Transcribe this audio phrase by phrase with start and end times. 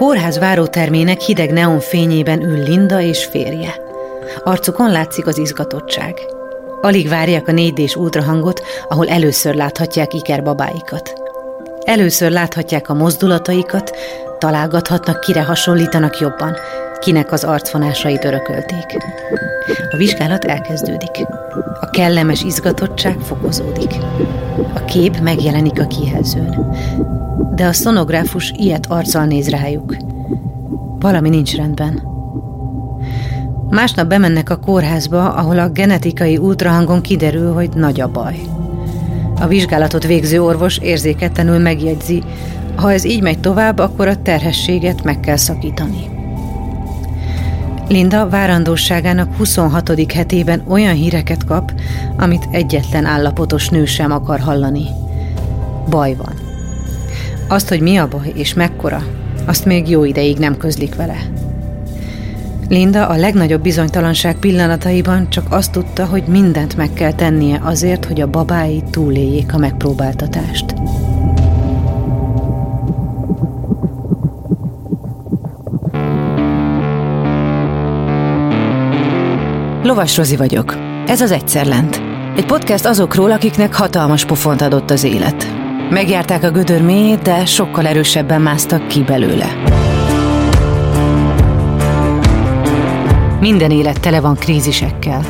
[0.00, 3.74] kórház várótermének hideg neonfényében ül Linda és férje.
[4.44, 6.18] Arcukon látszik az izgatottság.
[6.80, 11.19] Alig várják a 4D-s ultrahangot, ahol először láthatják Iker babáikat.
[11.90, 13.96] Először láthatják a mozdulataikat,
[14.38, 16.56] találgathatnak, kire hasonlítanak jobban,
[17.00, 18.96] kinek az arcfonásait örökölték.
[19.90, 21.26] A vizsgálat elkezdődik.
[21.80, 23.94] A kellemes izgatottság fokozódik.
[24.74, 26.76] A kép megjelenik a kijelzőn.
[27.54, 29.96] De a szonográfus ilyet arccal néz rájuk.
[30.98, 32.02] Valami nincs rendben.
[33.70, 38.40] Másnap bemennek a kórházba, ahol a genetikai ultrahangon kiderül, hogy nagy a baj.
[39.40, 42.22] A vizsgálatot végző orvos érzéketlenül megjegyzi,
[42.76, 46.10] ha ez így megy tovább, akkor a terhességet meg kell szakítani.
[47.88, 50.12] Linda várandóságának 26.
[50.12, 51.72] hetében olyan híreket kap,
[52.16, 54.84] amit egyetlen állapotos nő sem akar hallani.
[55.88, 56.34] Baj van.
[57.48, 59.02] Azt, hogy mi a baj és mekkora,
[59.46, 61.16] azt még jó ideig nem közlik vele.
[62.70, 68.20] Linda a legnagyobb bizonytalanság pillanataiban csak azt tudta, hogy mindent meg kell tennie azért, hogy
[68.20, 70.74] a babái túléljék a megpróbáltatást.
[79.82, 80.76] Lovas Rozi vagyok.
[81.06, 82.02] Ez az Egyszer Lent.
[82.36, 85.46] Egy podcast azokról, akiknek hatalmas pofont adott az élet.
[85.90, 89.56] Megjárták a gödör mélyét, de sokkal erősebben másztak ki belőle.
[93.40, 95.24] Minden élet tele van krízisekkel.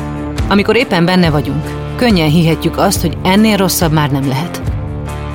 [0.49, 4.61] Amikor éppen benne vagyunk, könnyen hihetjük azt, hogy ennél rosszabb már nem lehet.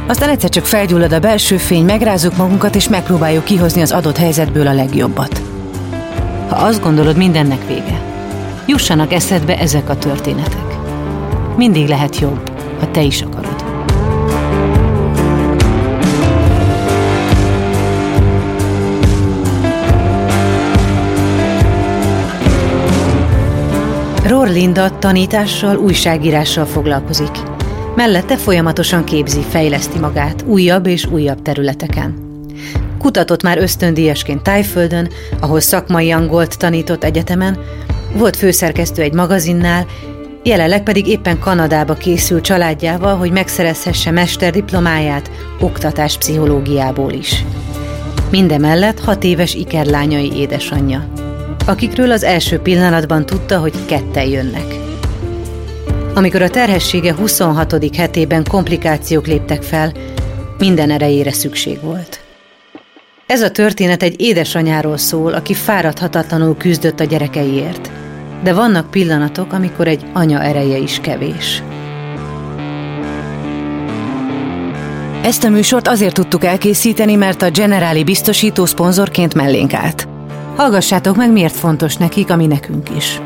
[0.06, 4.66] Aztán egyszer csak felgyullad a belső fény, megrázunk magunkat, és megpróbáljuk kihozni az adott helyzetből
[4.66, 5.42] a legjobbat.
[6.48, 8.00] Ha azt gondolod, mindennek vége,
[8.66, 10.76] jussanak eszedbe ezek a történetek.
[11.56, 13.35] Mindig lehet jobb, ha te is akarod.
[24.46, 27.30] Ror Linda tanítással, újságírással foglalkozik.
[27.96, 32.14] Mellette folyamatosan képzi, fejleszti magát újabb és újabb területeken.
[32.98, 35.08] Kutatott már ösztöndíjasként Tájföldön,
[35.40, 37.58] ahol szakmai angolt tanított egyetemen,
[38.12, 39.86] volt főszerkesztő egy magazinnál,
[40.42, 45.30] jelenleg pedig éppen Kanadába készül családjával, hogy megszerezhesse mesterdiplomáját
[45.60, 47.44] oktatáspszichológiából is.
[48.30, 51.08] Mindemellett hat éves ikerlányai édesanyja,
[51.66, 54.74] akikről az első pillanatban tudta, hogy ketten jönnek.
[56.14, 57.96] Amikor a terhessége 26.
[57.96, 59.92] hetében komplikációk léptek fel,
[60.58, 62.20] minden erejére szükség volt.
[63.26, 67.90] Ez a történet egy édesanyáról szól, aki fáradhatatlanul küzdött a gyerekeiért–
[68.42, 71.62] de vannak pillanatok, amikor egy anya ereje is kevés.
[75.22, 80.08] Ezt a műsort azért tudtuk elkészíteni, mert a Generáli biztosító szponzorként mellénk állt.
[80.56, 83.20] Hallgassátok meg, miért fontos nekik, ami nekünk is.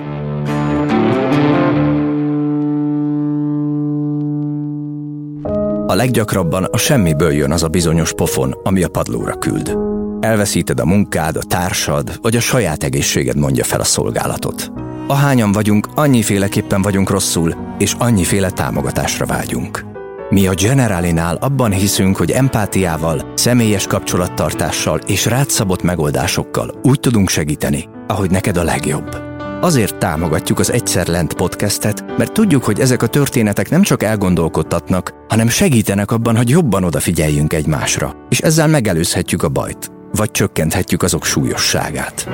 [5.87, 9.79] A leggyakrabban a semmiből jön az a bizonyos pofon, ami a padlóra küld.
[10.21, 14.73] Elveszíted a munkád, a társad, vagy a saját egészséged mondja fel a szolgálatot.
[15.07, 19.85] Ahányan vagyunk, annyiféleképpen vagyunk rosszul, és annyiféle támogatásra vágyunk.
[20.31, 27.89] Mi a Generalinál abban hiszünk, hogy empátiával, személyes kapcsolattartással és rátszabott megoldásokkal úgy tudunk segíteni,
[28.07, 29.17] ahogy neked a legjobb.
[29.61, 35.15] Azért támogatjuk az Egyszer Lent podcastet, mert tudjuk, hogy ezek a történetek nem csak elgondolkodtatnak,
[35.29, 41.25] hanem segítenek abban, hogy jobban odafigyeljünk egymásra, és ezzel megelőzhetjük a bajt, vagy csökkenthetjük azok
[41.25, 42.29] súlyosságát.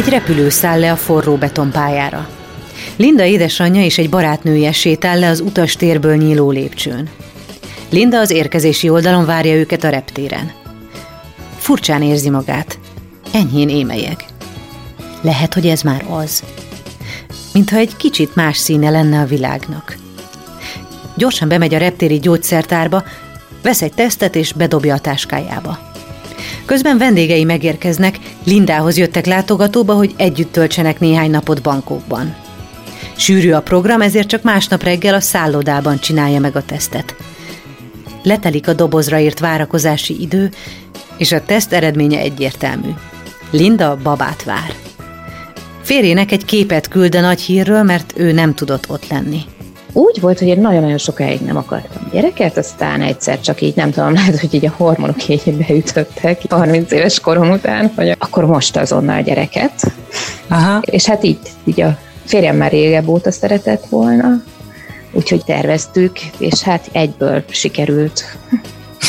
[0.00, 2.28] Egy repülő száll le a forró betonpályára.
[2.96, 7.08] Linda édesanyja és egy barátnője sétál le az utastérből nyíló lépcsőn.
[7.90, 10.52] Linda az érkezési oldalon várja őket a reptéren.
[11.56, 12.78] Furcsán érzi magát.
[13.32, 14.24] Enyhén émelyeg.
[15.20, 16.42] Lehet, hogy ez már az.
[17.52, 19.96] Mintha egy kicsit más színe lenne a világnak.
[21.16, 23.04] Gyorsan bemegy a reptéri gyógyszertárba,
[23.62, 25.89] vesz egy tesztet és bedobja a táskájába.
[26.64, 32.34] Közben vendégei megérkeznek, Lindához jöttek látogatóba, hogy együtt töltsenek néhány napot bankokban.
[33.16, 37.14] Sűrű a program, ezért csak másnap reggel a szállodában csinálja meg a tesztet.
[38.22, 40.50] Letelik a dobozra írt várakozási idő,
[41.16, 42.90] és a teszt eredménye egyértelmű.
[43.50, 44.74] Linda babát vár.
[45.82, 49.44] Férjének egy képet küld a nagy hírről, mert ő nem tudott ott lenni
[49.92, 54.12] úgy volt, hogy én nagyon-nagyon sokáig nem akartam gyereket, aztán egyszer csak így nem tudom,
[54.20, 59.22] lehet, hogy így a hormonok így beütöttek 30 éves korom után, hogy akkor most azonnal
[59.22, 59.92] gyereket.
[60.48, 60.82] Aha.
[60.84, 64.42] És hát így, így a férjem már régebb óta szeretett volna,
[65.12, 68.24] úgyhogy terveztük, és hát egyből sikerült.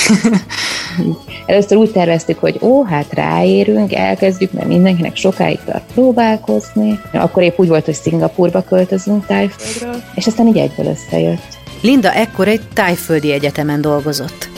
[1.46, 7.00] Először úgy terveztük, hogy ó, hát ráérünk, elkezdjük, mert mindenkinek sokáig tart próbálkozni.
[7.14, 11.58] Akkor épp úgy volt, hogy Szingapurba költözünk tájföldről, és aztán így egyből összejött.
[11.82, 14.50] Linda ekkor egy tájföldi egyetemen dolgozott.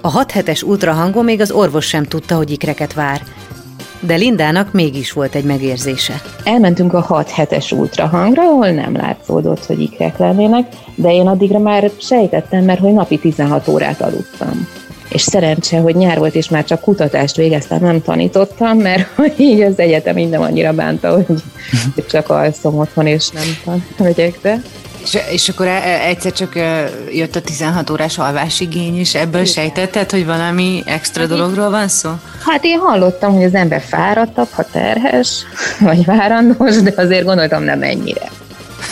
[0.00, 3.22] A hat hetes ultrahangon még az orvos sem tudta, hogy ikreket vár.
[4.06, 6.22] De Lindának mégis volt egy megérzése.
[6.44, 11.90] Elmentünk a 6 hetes ultrahangra, ahol nem látszódott, hogy ikrek lennének, de én addigra már
[12.00, 14.68] sejtettem, mert hogy napi 16 órát aludtam
[15.08, 19.60] és szerencse, hogy nyár volt, és már csak kutatást végeztem, nem tanítottam, mert hogy így
[19.60, 21.26] az egyetem minden annyira bánta, hogy
[22.08, 24.60] csak alszom otthon, és nem megyek be.
[25.04, 26.54] És, és akkor e, e, egyszer csak
[27.12, 29.52] jött a 16 órás alvásigény, és ebből Igen.
[29.52, 32.10] sejtetted, hogy valami extra hát dologról van szó?
[32.46, 35.44] Hát én hallottam, hogy az ember fáradtabb, ha terhes,
[35.80, 38.28] vagy várandós, de azért gondoltam nem ennyire.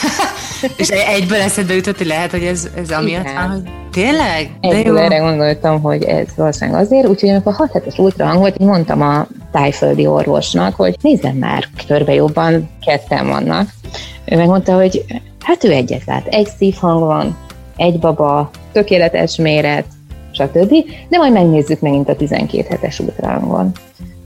[0.76, 4.50] és egyből eszedbe jutott, hogy lehet, hogy ez, ez amiatt van, hogy tényleg?
[4.60, 5.02] De egyből jó.
[5.04, 9.26] erre gondoltam, hogy ez valószínűleg azért, úgyhogy amikor 6 hetes ultrahang volt, én mondtam a
[9.52, 13.68] tájföldi orvosnak, hogy nézzen már körbe jobban, ketten vannak.
[14.24, 15.04] Ő megmondta, hogy
[15.42, 17.36] Hát ő egyet lát, egy szívhang van,
[17.76, 19.86] egy baba, tökéletes méret,
[20.32, 20.74] stb.
[21.08, 23.72] De majd megnézzük megint a 12 hetes ultrahangon.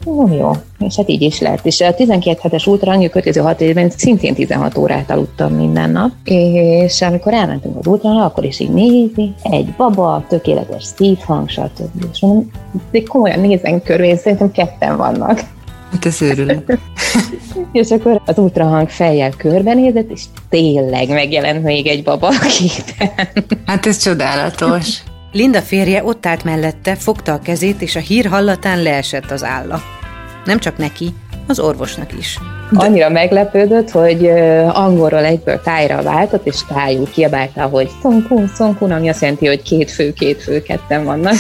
[0.07, 1.67] Jó, jó, és hát így is lett.
[1.67, 6.11] És a 12 hetes ultrahang, a következő 6 évben szintén 16 órát aludtam minden nap,
[6.25, 12.05] és amikor elmentünk az ultrahangra, akkor is így nézi, egy baba, tökéletes szívhang, stb.
[12.13, 12.51] És mondom,
[12.91, 15.41] de komolyan nézzen körül, szerintem ketten vannak.
[15.93, 16.79] Hát ez őrület.
[17.73, 23.45] és akkor az ultrahang fejjel körbenézett, és tényleg megjelent még egy baba a képen.
[23.67, 25.03] Hát ez csodálatos.
[25.33, 29.83] Linda férje ott állt mellette, fogta a kezét, és a hír hallatán leesett az álla.
[30.45, 31.15] Nem csak neki,
[31.47, 32.39] az orvosnak is.
[32.71, 32.85] De...
[32.85, 34.27] Annyira meglepődött, hogy
[34.73, 39.91] angolról egyből tájra váltott, és tájul kiabálta, hogy szonkun, szonkun, ami azt jelenti, hogy két
[39.91, 41.35] fő, két fő, ketten vannak.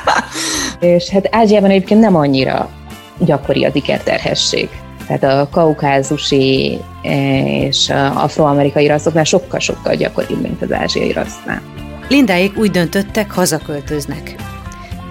[0.80, 2.70] és hát Ázsiában egyébként nem annyira
[3.18, 4.68] gyakori az ikerterhesség.
[5.06, 11.62] Tehát a kaukázusi eh, és afroamerikai rasszoknál sokkal-sokkal gyakoribb, mint az ázsiai rassznál.
[12.08, 14.34] Lindáik úgy döntöttek, hazaköltöznek.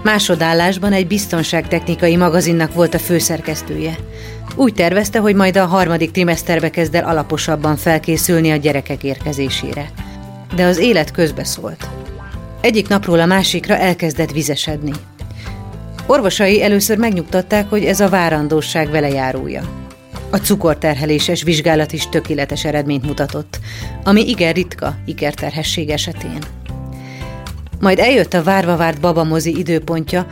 [0.02, 3.96] Másodállásban egy biztonságtechnikai magazinnak volt a főszerkesztője.
[4.56, 9.90] Úgy tervezte, hogy majd a harmadik trimeszterbe kezd el alaposabban felkészülni a gyerekek érkezésére.
[10.56, 11.88] De az élet közbeszólt.
[12.60, 14.92] Egyik napról a másikra elkezdett vizesedni.
[16.06, 19.62] Orvosai először megnyugtatták, hogy ez a várandóság velejárója.
[20.30, 23.58] A cukorterheléses vizsgálat is tökéletes eredményt mutatott,
[24.04, 26.38] ami igen ritka ikerterhesség esetén.
[27.80, 30.26] Majd eljött a várva várt babamozi időpontja,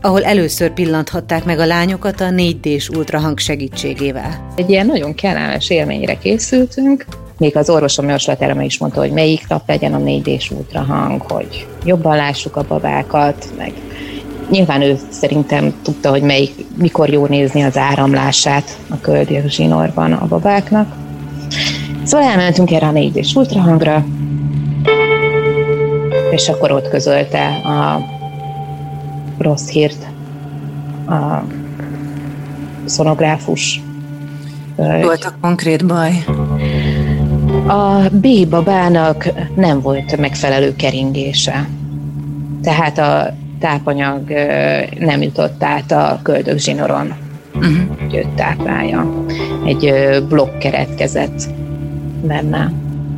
[0.00, 4.52] ahol először pillanthatták meg a lányokat a 4D-s ultrahang segítségével.
[4.56, 7.04] Egy ilyen nagyon kellemes élményre készültünk,
[7.38, 12.16] még az orvosom javaslatára is mondta, hogy melyik nap legyen a 4D-s ultrahang, hogy jobban
[12.16, 13.72] lássuk a babákat, meg
[14.50, 20.26] Nyilván ő szerintem tudta, hogy melyik, mikor jó nézni az áramlását a köldök zsinórban a
[20.26, 20.94] babáknak.
[22.02, 24.04] Szóval elmentünk erre a négy és ultrahangra,
[26.30, 28.00] és akkor ott közölte a
[29.38, 30.06] rossz hírt
[31.06, 31.42] a
[32.84, 33.82] szonográfus.
[34.76, 36.24] Volt a konkrét baj?
[37.66, 41.68] A B babának nem volt megfelelő keringése.
[42.62, 44.28] Tehát a tápanyag
[44.98, 47.12] nem jutott át a köldögzsinoron,
[47.54, 47.76] uh-huh.
[47.98, 49.24] hogy őt táplálja.
[49.66, 49.94] Egy
[50.28, 51.42] blokk keretkezett
[52.22, 52.72] benne.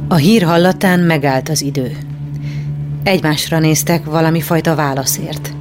[0.09, 1.97] A hír hallatán megállt az idő.
[3.02, 5.52] Egymásra néztek valami fajta válaszért.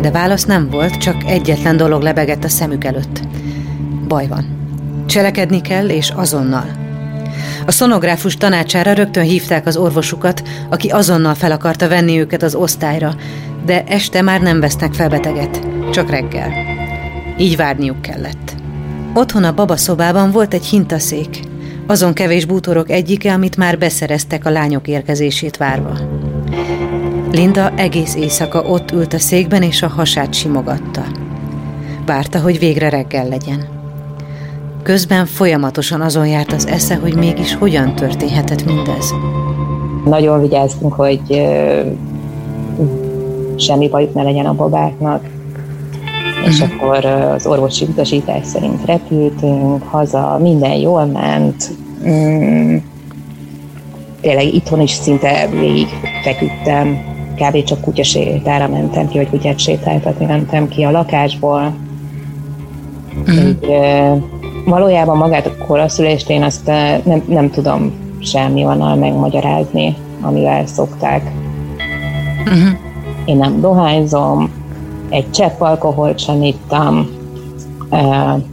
[0.00, 3.20] De válasz nem volt, csak egyetlen dolog lebegett a szemük előtt.
[4.08, 4.44] Baj van.
[5.06, 6.83] Cselekedni kell, és azonnal.
[7.66, 13.14] A szonográfus tanácsára rögtön hívták az orvosukat, aki azonnal fel akarta venni őket az osztályra,
[13.66, 15.60] de este már nem vesznek fel beteget,
[15.92, 16.52] csak reggel.
[17.38, 18.54] Így várniuk kellett.
[19.14, 21.40] Otthon a babaszobában volt egy hintaszék,
[21.86, 25.98] azon kevés bútorok egyike, amit már beszereztek a lányok érkezését várva.
[27.32, 31.04] Linda egész éjszaka ott ült a székben, és a hasát simogatta.
[32.06, 33.73] Várta, hogy végre reggel legyen.
[34.84, 39.14] Közben folyamatosan azon járt az esze, hogy mégis hogyan történhetett mindez.
[40.04, 41.20] Nagyon vigyáztunk, hogy
[43.56, 45.24] semmi bajuk ne legyen a babáknak.
[46.46, 51.70] És akkor az orvosi utasítás szerint repültünk haza, minden jól ment.
[52.08, 52.76] Mm,
[54.20, 55.88] tényleg itthon is szinte végig
[56.22, 56.98] feküdtem,
[57.36, 57.62] kb.
[57.62, 61.74] csak kutyasétára mentem ki, vagy kutyát sétáltatni mentem ki a lakásból.
[63.30, 63.48] Mm.
[63.48, 63.66] Így,
[64.64, 66.66] valójában magát a koraszülést én azt
[67.04, 71.30] nem, nem tudom semmi van megmagyarázni, amivel szokták.
[72.38, 72.78] Uh-huh.
[73.24, 74.50] Én nem dohányzom,
[75.08, 77.08] egy csepp alkoholt sem ittam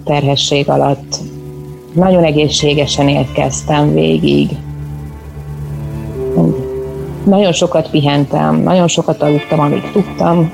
[0.03, 1.20] terhesség alatt.
[1.94, 4.50] Nagyon egészségesen érkeztem végig.
[7.24, 10.51] Nagyon sokat pihentem, nagyon sokat aludtam, amíg tudtam.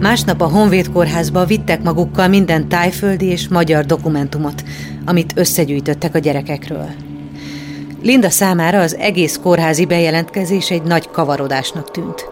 [0.00, 4.62] Másnap a Honvéd kórházba vittek magukkal minden tájföldi és magyar dokumentumot,
[5.04, 6.88] amit összegyűjtöttek a gyerekekről.
[8.02, 12.28] Linda számára az egész kórházi bejelentkezés egy nagy kavarodásnak tűnt.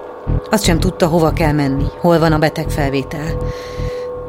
[0.50, 3.36] Azt sem tudta, hova kell menni, hol van a betegfelvétel.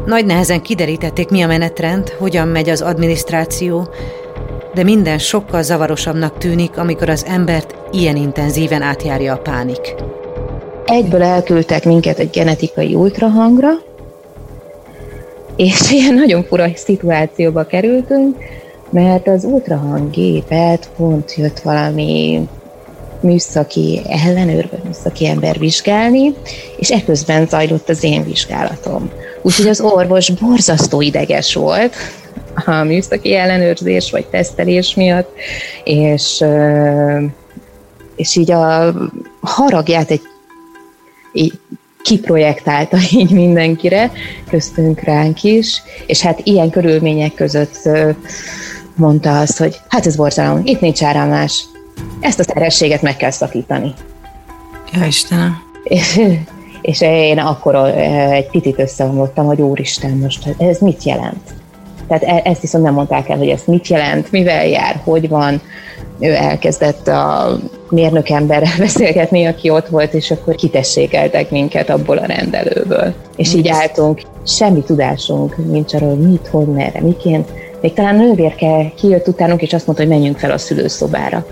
[0.05, 3.87] Nagy nehezen kiderítették, mi a menetrend, hogyan megy az adminisztráció,
[4.73, 9.95] de minden sokkal zavarosabbnak tűnik, amikor az embert ilyen intenzíven átjárja a pánik.
[10.85, 13.69] Egyből elküldtek minket egy genetikai ultrahangra,
[15.55, 18.37] és ilyen nagyon fura szituációba kerültünk,
[18.89, 22.47] mert az ultrahanggépet pont jött valami
[23.19, 26.33] műszaki ellenőr, műszaki ember vizsgálni,
[26.77, 29.09] és ekközben zajlott az én vizsgálatom.
[29.41, 31.93] Úgyhogy az orvos borzasztó ideges volt
[32.65, 35.31] a műszaki ellenőrzés vagy tesztelés miatt,
[35.83, 36.43] és,
[38.15, 38.93] és így a
[39.41, 40.21] haragját egy
[41.35, 41.59] így
[42.01, 44.11] kiprojektálta így mindenkire,
[44.49, 47.89] köztünk ránk is, és hát ilyen körülmények között
[48.95, 51.65] mondta azt, hogy hát ez borzalom, itt nincs áramlás,
[52.19, 53.93] ezt a terhességet meg kell szakítani.
[54.93, 55.61] Ja, Istenem.
[55.83, 56.21] És,
[56.81, 57.75] és én akkor
[58.31, 61.53] egy picit összeomlottam, hogy úristen, most ez mit jelent?
[62.07, 65.61] Tehát e, ezt viszont nem mondták el, hogy ez mit jelent, mivel jár, hogy van.
[66.19, 67.57] Ő elkezdett a
[67.89, 73.13] mérnök emberrel beszélgetni, aki ott volt, és akkor kitessékeltek minket abból a rendelőből.
[73.36, 77.50] És így álltunk, semmi tudásunk nincs arról, hogy mit, hogy, merre, miként.
[77.81, 81.45] Még talán nővérke kijött utánunk, és azt mondta, hogy menjünk fel a szülőszobára.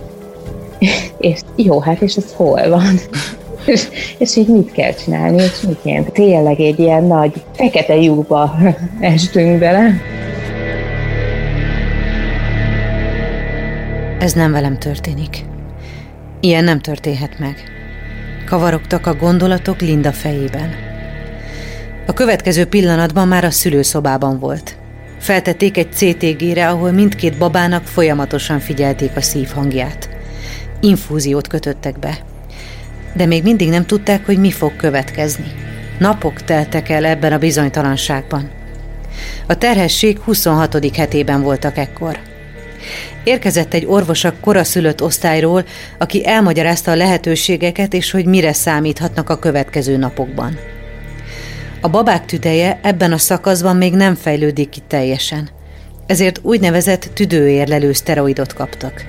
[1.18, 3.00] és jó, hát és ez hol van?
[3.66, 6.12] és, és így mit kell csinálni, és miként.
[6.12, 8.56] Tényleg egy ilyen nagy fekete lyukba
[9.00, 9.92] estünk bele.
[14.24, 15.46] Ez nem velem történik.
[16.40, 17.64] Ilyen nem történhet meg.
[18.46, 20.76] Kavarogtak a gondolatok Linda fejében.
[22.06, 24.76] A következő pillanatban már a szülőszobában volt.
[25.20, 30.10] Feltették egy CTG-re, ahol mindkét babának folyamatosan figyelték a szívhangját.
[30.80, 32.18] Infúziót kötöttek be.
[33.14, 35.52] De még mindig nem tudták, hogy mi fog következni.
[36.00, 38.50] Napok teltek el ebben a bizonytalanságban.
[39.48, 40.96] A terhesség 26.
[40.96, 42.32] hetében voltak ekkor.
[43.24, 45.66] Érkezett egy orvos a koraszülött osztályról,
[46.00, 50.58] aki elmagyarázta a lehetőségeket és hogy mire számíthatnak a következő napokban.
[51.82, 55.50] A babák tüdeje ebben a szakaszban még nem fejlődik ki teljesen,
[56.06, 59.06] ezért úgynevezett tüdőérlelő szteroidot kaptak.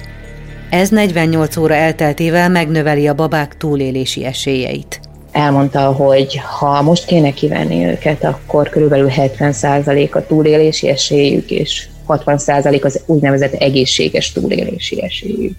[0.70, 5.00] Ez 48 óra elteltével megnöveli a babák túlélési esélyeit.
[5.32, 12.84] Elmondta, hogy ha most kéne kivenni őket, akkor körülbelül 70% a túlélési esélyük, és 60%
[12.84, 15.56] az úgynevezett egészséges túlélési esélyük.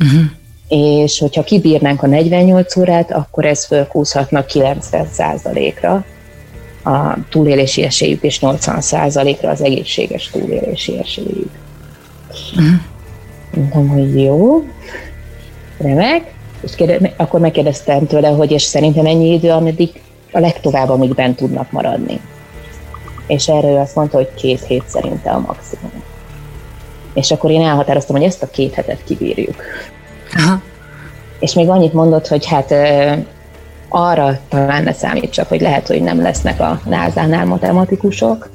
[0.00, 0.20] Uh-huh.
[0.68, 6.04] És hogyha kibírnánk a 48 órát, akkor ez fölkúszhatna 90%-ra
[6.84, 11.50] a túlélési esélyük, és 80%-ra az egészséges túlélési esélyük.
[12.50, 12.80] Uh-huh.
[13.54, 14.64] Mondtam, hogy jó,
[15.78, 19.90] remek, és kérde, akkor megkérdeztem tőle, hogy és szerintem ennyi idő, ameddig
[20.32, 22.20] a legtovább, amíg bent tudnak maradni
[23.26, 26.02] és erre ő azt mondta, hogy két hét szerinte a maximum.
[27.14, 29.62] És akkor én elhatároztam, hogy ezt a két hetet kibírjuk.
[30.34, 30.60] Aha.
[31.38, 32.74] És még annyit mondott, hogy hát
[33.88, 38.50] arra talán ne számítsak, hogy lehet, hogy nem lesznek a názánál matematikusok,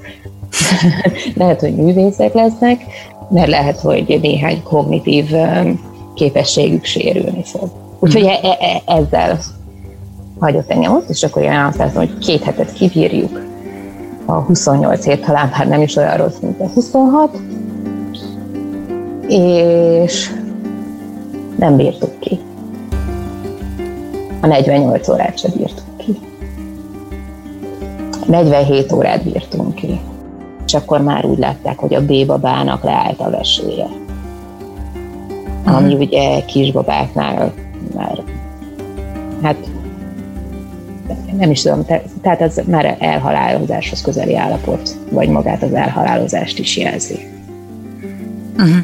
[1.35, 2.81] lehet, hogy művészek lesznek,
[3.29, 5.31] mert lehet, hogy néhány kognitív
[6.15, 7.69] képességük sérülni fog.
[7.99, 9.39] Úgyhogy e- e- e- ezzel
[10.39, 13.46] hagyott engem ott, és akkor én elhatároztam, hogy két hetet kibírjuk,
[14.29, 17.37] a 28 hét talán már nem is olyan rossz, mint a 26,
[19.27, 20.33] és
[21.57, 22.39] nem bírtuk ki.
[24.41, 26.19] A 48 órát sem bírtuk ki.
[28.25, 29.99] 47 órát bírtunk ki.
[30.65, 33.87] És akkor már úgy látták, hogy a B-babának leállt a vesélye.
[35.65, 35.99] Ami mm.
[35.99, 37.53] ugye kisbabáknál
[37.95, 38.23] már
[39.41, 39.57] hát
[41.37, 41.85] nem is tudom,
[42.21, 47.19] tehát ez már elhalálozáshoz közeli állapot, vagy magát az elhalálozást is jelzi.
[48.57, 48.75] Uh-huh.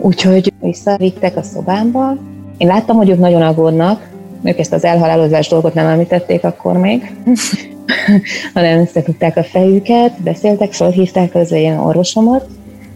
[0.00, 2.16] Úgyhogy visszavittek a szobámba.
[2.56, 4.08] Én láttam, hogy ők nagyon aggódnak,
[4.42, 7.12] ők ezt az elhalálozás dolgot nem említették akkor még.
[8.54, 12.46] hanem összetudták a fejüket, beszéltek, felhívták az én orvosomat,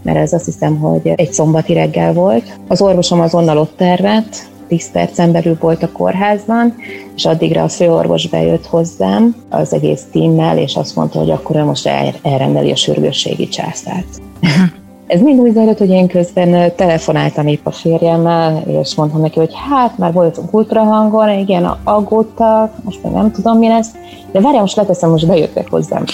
[0.03, 2.59] mert ez azt hiszem, hogy egy szombati reggel volt.
[2.69, 6.75] Az orvosom azonnal ott tervett, 10 percen belül volt a kórházban,
[7.17, 11.65] és addigra a főorvos bejött hozzám az egész tímmel, és azt mondta, hogy akkor ő
[11.65, 11.91] most
[12.23, 14.21] elrendeli a sürgősségi császárt.
[15.07, 19.53] Ez mind úgy zajlott, hogy én közben telefonáltam épp a férjemmel, és mondtam neki, hogy
[19.71, 23.91] hát már voltunk ultrahangon, igen, aggódtak, most még nem tudom mi lesz,
[24.33, 26.05] de várjál, most leteszem, most bejöttek hozzám.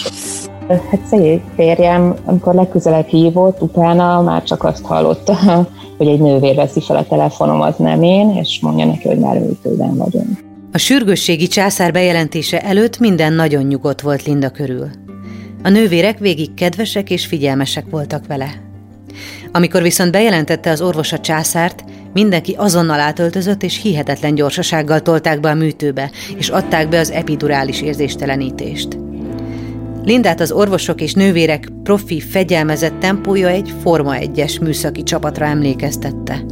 [0.68, 5.66] Hát szegény férjem, amikor legközelebb hívott, utána már csak azt hallotta,
[6.00, 9.96] hogy egy nővér veszi fel a telefonomat, nem én, és mondja neki, hogy már műtőben
[9.96, 10.44] vagyunk.
[10.72, 14.88] A sürgősségi császár bejelentése előtt minden nagyon nyugodt volt Linda körül.
[15.62, 18.50] A nővérek végig kedvesek és figyelmesek voltak vele.
[19.52, 25.50] Amikor viszont bejelentette az orvos a császárt, mindenki azonnal átöltözött és hihetetlen gyorsasággal tolták be
[25.50, 29.09] a műtőbe, és adták be az epidurális érzéstelenítést.
[30.04, 36.44] Lindát az orvosok és nővérek profi, fegyelmezett tempója egy Forma 1-es műszaki csapatra emlékeztette.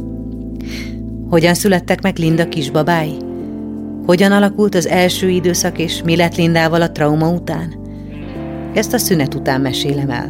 [1.29, 3.17] Hogyan születtek meg Linda kisbabái?
[4.05, 7.73] Hogyan alakult az első időszak, és mi lett Lindával a trauma után?
[8.73, 10.29] Ezt a szünet után mesélem el.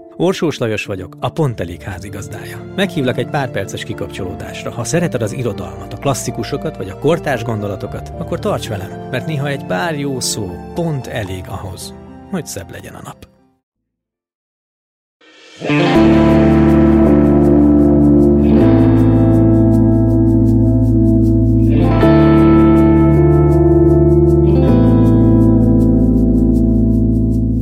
[0.17, 2.73] Orsós Lajos vagyok, a Pont Elég házigazdája.
[2.75, 4.71] Meghívlak egy pár perces kikapcsolódásra.
[4.71, 9.47] Ha szereted az irodalmat, a klasszikusokat vagy a kortárs gondolatokat, akkor tarts velem, mert néha
[9.47, 11.93] egy pár jó szó pont elég ahhoz,
[12.29, 13.29] hogy szebb legyen a nap.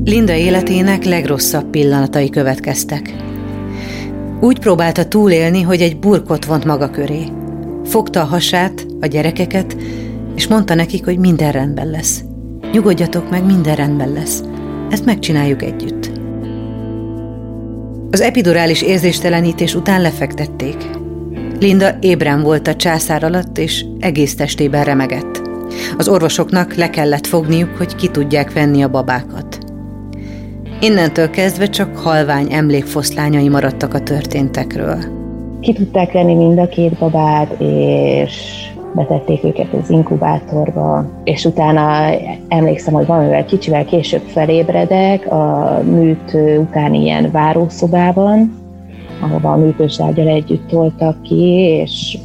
[0.10, 3.14] Linda életének legrosszabb pillanatai következtek.
[4.40, 7.24] Úgy próbálta túlélni, hogy egy burkot vont maga köré.
[7.86, 9.78] Fogta a hasát, a gyerekeket,
[10.36, 12.24] és mondta nekik, hogy minden rendben lesz.
[12.72, 14.44] Nyugodjatok meg, minden rendben lesz.
[14.90, 16.12] Ezt megcsináljuk együtt.
[18.12, 20.90] Az epidurális érzéstelenítés után lefektették.
[21.60, 25.42] Linda ébren volt a császár alatt, és egész testében remegett.
[25.98, 29.49] Az orvosoknak le kellett fogniuk, hogy ki tudják venni a babákat.
[30.82, 34.98] Innentől kezdve csak halvány emlékfoszlányai maradtak a történtekről.
[35.60, 38.66] Ki tudták venni mind a két babát, és
[38.96, 42.16] betették őket az inkubátorba, és utána
[42.48, 48.56] emlékszem, hogy valamivel kicsivel később felébredek a műt utáni ilyen várószobában,
[49.22, 51.44] ahova a műtős együtt toltak ki,
[51.82, 52.18] és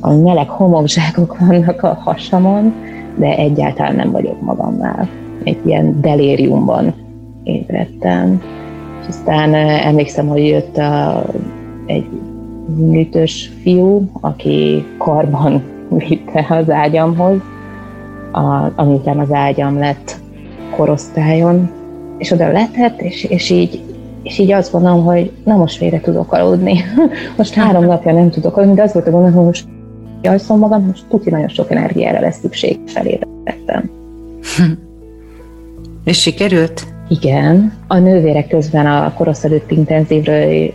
[0.00, 2.74] a meleg homokzsákok vannak a hasamon,
[3.16, 5.08] de egyáltalán nem vagyok magamnál.
[5.44, 7.06] Egy ilyen delériumban
[7.44, 8.42] ébredtem.
[9.00, 11.26] És aztán emlékszem, hogy jött a,
[11.86, 12.06] egy
[12.76, 15.62] műtős fiú, aki karban
[16.08, 17.40] vitte az ágyamhoz,
[18.32, 20.20] a, amiután az ágyam lett
[20.76, 21.70] korosztályon,
[22.18, 23.82] és oda letett, és, és így
[24.22, 26.84] és így azt gondolom, hogy na most végre tudok aludni.
[27.36, 29.66] Most három napja nem tudok aludni, de az volt a gondolom, hogy most
[30.22, 33.90] alszom magam, most tuti nagyon sok energiára lesz szükség felé vettem.
[36.04, 36.86] És sikerült?
[37.08, 37.72] Igen.
[37.86, 40.72] A nővérek közben a korosz előtt intenzívről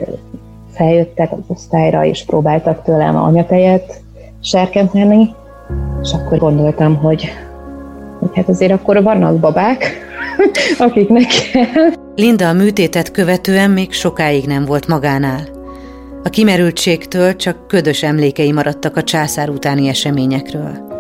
[0.72, 4.02] feljöttek az osztályra, és próbáltak tőlem anyatejet
[4.42, 5.36] serkenteni,
[6.02, 7.30] és akkor gondoltam, hogy,
[8.20, 9.92] hogy hát azért akkor vannak babák,
[10.78, 11.92] akiknek kell.
[12.16, 15.42] Linda a műtétet követően még sokáig nem volt magánál.
[16.24, 20.93] A kimerültségtől csak ködös emlékei maradtak a császár utáni eseményekről.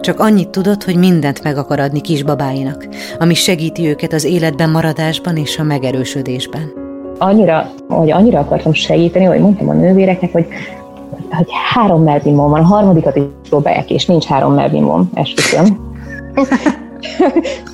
[0.00, 5.36] Csak annyit tudott, hogy mindent meg akar adni kisbabáinak, ami segíti őket az életben maradásban
[5.36, 6.72] és a megerősödésben.
[7.18, 10.46] Annyira, hogy annyira akartam segíteni, hogy mondtam a nővéreknek, hogy
[11.30, 15.78] hogy három melvimom van, a harmadikat is próbálják, és nincs három melvimom, esküszöm.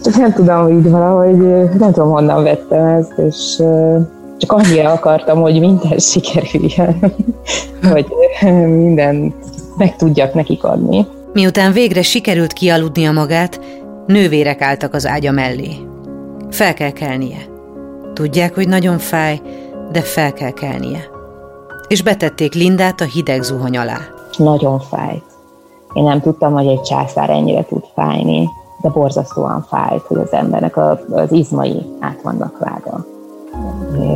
[0.19, 1.37] nem tudom, hogy így valahogy,
[1.79, 3.63] nem tudom, honnan vettem ezt, és
[4.39, 6.97] csak annyira akartam, hogy minden sikerüljön,
[7.93, 8.07] hogy
[8.67, 9.35] minden
[9.77, 11.07] meg tudjak nekik adni.
[11.37, 13.61] Miután végre sikerült kialudnia magát,
[14.07, 15.71] nővérek álltak az ágya mellé.
[16.51, 17.39] Fel kell kelnie.
[18.13, 19.41] Tudják, hogy nagyon fáj,
[19.93, 21.09] de fel kell kelnie.
[21.89, 23.99] és betették Lindát a hideg zuhany alá.
[24.37, 25.25] Nagyon fájt.
[25.93, 28.49] Én nem tudtam, hogy egy császár ennyire tud fájni,
[28.83, 33.05] de borzasztóan fájt, hogy az embernek a, az izmai át vannak vágva.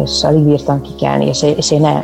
[0.02, 2.02] És alig bírtam kikelni, és, és én ne,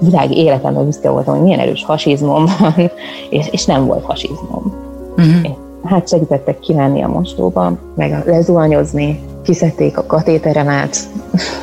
[0.00, 2.74] világ életemben büszke voltam, hogy milyen erős hasizmom van,
[3.30, 4.74] és, és nem volt hasizmom.
[5.16, 5.56] Uh-huh.
[5.84, 10.96] Hát segítettek kimenni a mostóba, meg lezuhanyozni, kiszedték a katéteremet.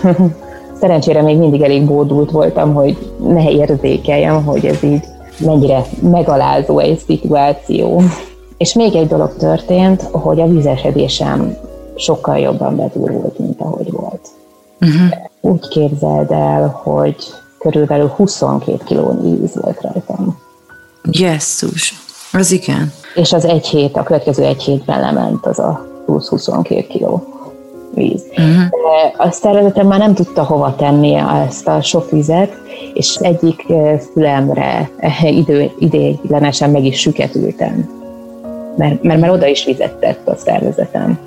[0.80, 5.04] Szerencsére még mindig elég bódult voltam, hogy ne érzékeljem, hogy ez így
[5.40, 8.02] mennyire megalázó egy szituáció.
[8.58, 11.56] És még egy dolog történt, hogy a vízesedésem
[11.96, 14.28] sokkal jobban bedurult, mint ahogy volt.
[14.82, 15.52] Uh-huh.
[15.54, 17.16] Úgy képzeld el, hogy
[17.64, 20.38] körülbelül 22 kiló víz volt rajtam.
[21.12, 21.94] Jesszus,
[22.32, 22.92] az igen.
[23.16, 27.24] És az egy hét, a következő egy hétben lement az a plusz 22 kiló
[27.94, 28.24] víz.
[28.30, 28.70] Uh-huh.
[28.70, 31.14] De a szervezetem már nem tudta hova tenni
[31.48, 32.54] ezt a sok vizet,
[32.94, 33.66] és egyik
[34.12, 34.90] fülemre
[35.22, 37.90] idő, idéglenesen meg is süketültem.
[38.78, 41.20] Mert, mert már oda is vizet tett a szervezetem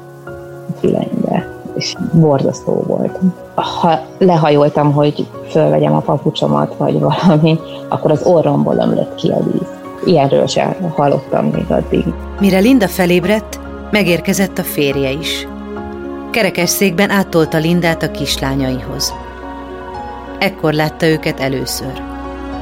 [0.69, 3.19] a füleimbe, és borzasztó volt.
[3.55, 7.59] Ha lehajoltam, hogy fölvegyem a papucsomat, vagy valami,
[7.89, 9.69] akkor az orromból ömlött ki a víz.
[10.05, 12.05] Ilyenről sem hallottam még addig.
[12.41, 13.61] Mire Linda felébredt,
[13.91, 15.49] megérkezett a férje is.
[16.31, 19.15] Kerekesszékben áttolta Lindát a kislányaihoz.
[20.39, 22.03] Ekkor látta őket először.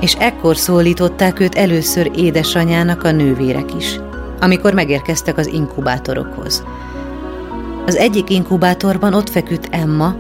[0.01, 4.01] És ekkor szólították őt először édesanyának a nővérek is,
[4.41, 6.65] amikor megérkeztek az inkubátorokhoz.
[7.87, 10.17] Az egyik inkubátorban ott feküdt Emma,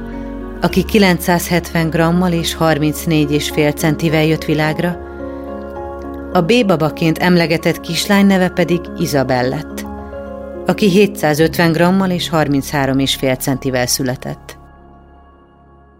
[0.60, 4.98] aki 970 grammal és 34,5 centivel jött világra,
[6.32, 9.86] a B-babaként emlegetett kislány neve pedig Izabel lett,
[10.66, 14.58] aki 750 grammal és 33,5 centivel született.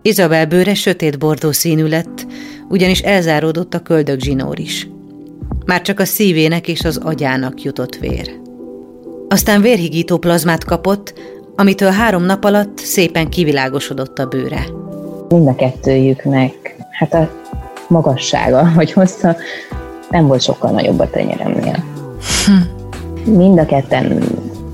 [0.02, 2.26] Izabel bőre sötét bordó színű lett,
[2.68, 4.88] ugyanis elzáródott a köldög zsinór is.
[5.66, 8.40] Már csak a szívének és az agyának jutott vér.
[9.28, 11.14] Aztán vérhigító plazmát kapott,
[11.56, 14.66] amitől három nap alatt szépen kivilágosodott a bőre.
[15.28, 17.30] Mind a kettőjüknek, hát a
[17.88, 19.36] magassága vagy hossza
[20.10, 21.84] nem volt sokkal nagyobb a tenyeremnél.
[22.46, 23.32] Hm.
[23.32, 24.22] Mind a ketten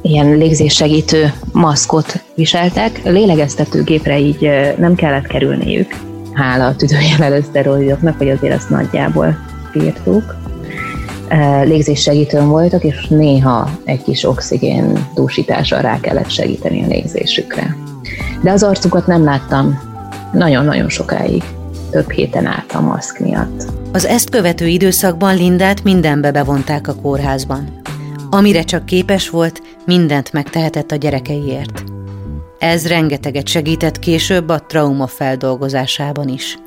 [0.03, 3.01] ilyen légzéssegítő maszkot viseltek.
[3.05, 5.97] Lélegeztetőgépre így nem kellett kerülniük,
[6.33, 9.37] hála a tüdőjelelő szteroidoknak, hogy azért azt nagyjából
[9.73, 10.40] bírtuk.
[11.65, 17.77] Légzéssegítőn voltak, és néha egy kis oxigén dúsítással rá kellett segíteni a légzésükre.
[18.43, 19.79] De az arcukat nem láttam
[20.33, 21.43] nagyon-nagyon sokáig.
[21.91, 23.65] Több héten át a maszk miatt.
[23.93, 27.81] Az ezt követő időszakban Lindát mindenbe bevonták a kórházban.
[28.31, 31.83] Amire csak képes volt, mindent megtehetett a gyerekeiért.
[32.59, 36.59] Ez rengeteget segített később a trauma feldolgozásában is.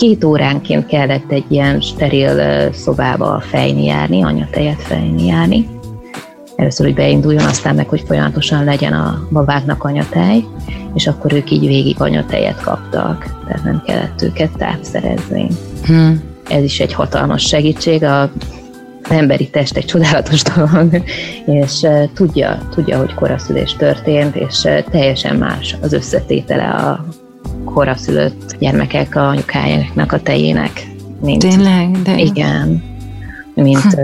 [0.00, 5.68] Két óránként kellett egy ilyen steril szobába fejni járni, anyatejet fejni járni.
[6.56, 10.44] Először, hogy beinduljon, aztán meg, hogy folyamatosan legyen a babáknak anyatej,
[10.94, 15.46] és akkor ők így végig anyatejet kaptak, tehát nem kellett őket tápszerezni.
[15.84, 16.22] Hmm.
[16.48, 18.04] Ez is egy hatalmas segítség.
[18.04, 18.30] A
[19.08, 21.02] emberi test egy csodálatos dolog,
[21.46, 27.04] és tudja, tudja, hogy koraszülés történt, és teljesen más az összetétele a
[27.64, 30.86] koraszülött gyermekek a anyukájának a tejének.
[31.20, 31.90] Mint, Tényleg?
[32.02, 32.18] De...
[32.18, 32.82] Igen,
[33.54, 33.96] mint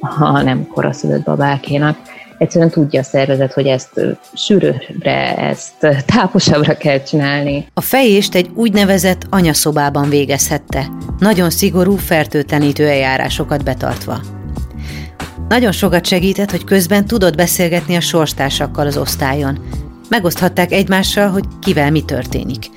[0.00, 1.98] ha nem koraszülött babákénak.
[2.38, 4.00] Egyszerűen tudja a szervezet, hogy ezt
[4.34, 7.66] sűrűbbre, ezt táposabbra kell csinálni.
[7.74, 10.86] A fejést egy úgynevezett anyaszobában végezhette,
[11.18, 14.20] nagyon szigorú fertőtlenítő eljárásokat betartva.
[15.48, 19.58] Nagyon sokat segített, hogy közben tudott beszélgetni a sorstársakkal az osztályon.
[20.08, 22.70] Megoszthatták egymással, hogy kivel mi történik.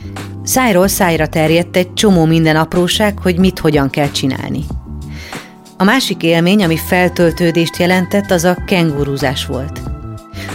[0.44, 4.64] Szájról szájra terjedt egy csomó minden apróság, hogy mit hogyan kell csinálni.
[5.78, 9.82] A másik élmény, ami feltöltődést jelentett, az a kengurúzás volt.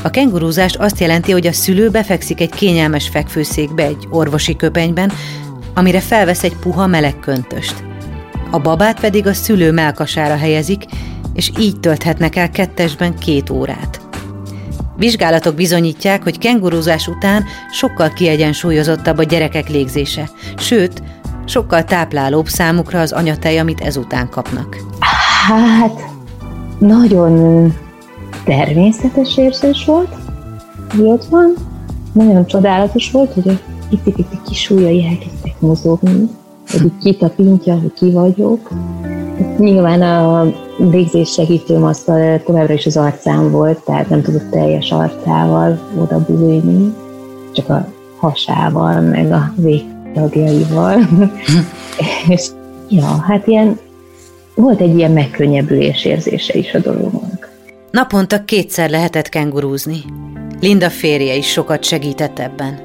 [0.03, 5.13] A kengurúzás azt jelenti, hogy a szülő befekszik egy kényelmes fekvőszékbe egy orvosi köpenyben,
[5.75, 7.85] amire felvesz egy puha meleg köntöst.
[8.51, 10.85] A babát pedig a szülő melkasára helyezik,
[11.35, 14.06] és így tölthetnek el kettesben két órát.
[14.97, 21.03] Vizsgálatok bizonyítják, hogy kengurúzás után sokkal kiegyensúlyozottabb a gyerekek légzése, sőt,
[21.45, 24.77] sokkal táplálóbb számukra az anyatej, amit ezután kapnak.
[25.47, 26.01] Hát,
[26.79, 27.75] nagyon
[28.45, 30.15] természetes érzés volt,
[30.91, 31.55] hogy ott van.
[32.13, 36.29] Nagyon csodálatos volt, hogy a pici-pici kis ujjai elkezdtek mozogni,
[36.71, 38.71] hogy így kitapintja, hogy ki vagyok.
[39.59, 45.79] Nyilván a végzés segítő masztal továbbra is az arcám volt, tehát nem tudott teljes arcával
[45.99, 46.95] oda bújni,
[47.53, 50.99] csak a hasával, meg a végtagjaival.
[52.29, 52.51] és
[52.89, 53.79] Ja, hát ilyen,
[54.55, 57.51] volt egy ilyen megkönnyebbülés érzése is a dolognak.
[57.91, 60.05] Naponta kétszer lehetett kengurúzni.
[60.61, 62.79] Linda férje is sokat segített ebben.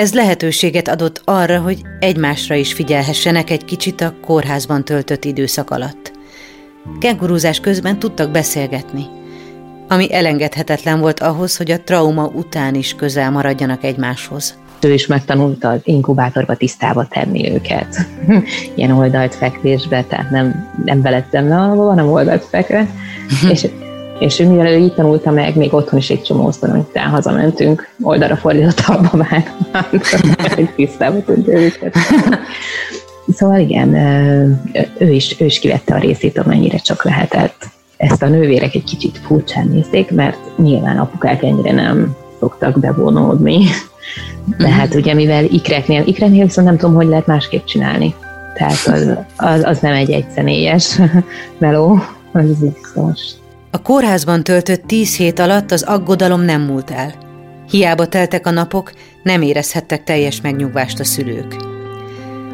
[0.00, 6.12] Ez lehetőséget adott arra, hogy egymásra is figyelhessenek egy kicsit a kórházban töltött időszak alatt.
[6.98, 9.06] Kengurúzás közben tudtak beszélgetni,
[9.88, 14.58] ami elengedhetetlen volt ahhoz, hogy a trauma után is közel maradjanak egymáshoz.
[14.80, 18.06] Ő is megtanulta az inkubátorba tisztába tenni őket.
[18.76, 22.88] Ilyen oldalt fekvésbe, tehát nem, nem belettem le, hanem oldalt fekve.
[23.50, 23.66] és
[24.20, 28.82] és mivel ő így tanulta meg, még otthon is egy csomó után hazamentünk, oldalra fordított
[28.86, 29.54] a babát,
[30.54, 31.96] hogy tisztába tudja őket.
[33.34, 33.94] Szóval igen,
[34.98, 37.66] ő is, ő is kivette a részét, amennyire csak lehetett.
[37.96, 43.64] Ezt a nővérek egy kicsit furcsán nézték, mert nyilván apukák ennyire nem szoktak bevonódni.
[44.58, 44.78] De mhm.
[44.78, 48.14] hát ugye, mivel ikreknél, ikreknél viszont nem tudom, hogy lehet másképp csinálni.
[48.54, 50.98] Tehát az, az, az nem egy egyszemélyes
[51.58, 51.98] meló,
[52.32, 53.20] az biztos.
[53.72, 57.14] A kórházban töltött tíz hét alatt az aggodalom nem múlt el.
[57.70, 61.56] Hiába teltek a napok, nem érezhettek teljes megnyugvást a szülők.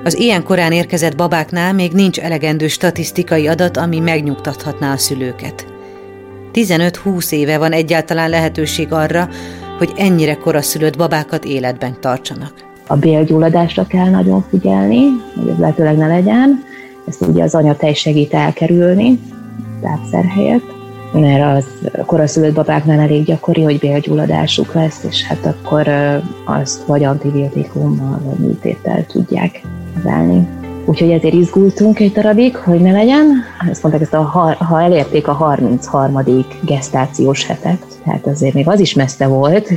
[0.05, 5.67] Az ilyen korán érkezett babáknál még nincs elegendő statisztikai adat, ami megnyugtathatná a szülőket.
[6.53, 9.29] 15-20 éve van egyáltalán lehetőség arra,
[9.79, 12.53] hogy ennyire koraszülött babákat életben tartsanak.
[12.87, 16.65] A bélgyulladásra kell nagyon figyelni, hogy ez lehetőleg ne legyen.
[17.07, 19.19] Ezt ugye az anyatej segít elkerülni,
[19.81, 20.76] tápszer helyett
[21.13, 21.65] mert az
[22.07, 25.89] koraszülött babáknál elég gyakori, hogy bélgyulladásuk lesz, és hát akkor
[26.45, 29.63] azt vagy antibiotikummal, vagy műtéttel tudják
[29.95, 30.47] kezelni.
[30.85, 33.27] Úgyhogy ezért izgultunk egy darabig, hogy ne legyen.
[33.71, 34.23] Ezt mondták, ezt a,
[34.59, 36.21] ha elérték a 33.
[36.61, 39.73] gestációs hetet, tehát azért még az is messze volt,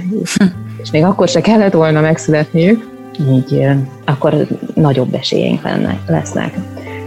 [0.82, 2.90] és még akkor se kellett volna megszületniük,
[3.32, 3.68] így
[4.06, 5.62] akkor nagyobb esélyeink
[6.08, 6.58] lesznek.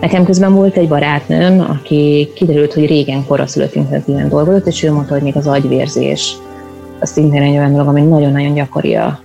[0.03, 5.13] Nekem közben volt egy barátnőm, aki kiderült, hogy régen koraszülött intenzíven dolgozott, és ő mondta,
[5.13, 6.37] hogy még az agyvérzés
[7.01, 9.21] az szintén egy olyan dolog, ami nagyon-nagyon gyakori a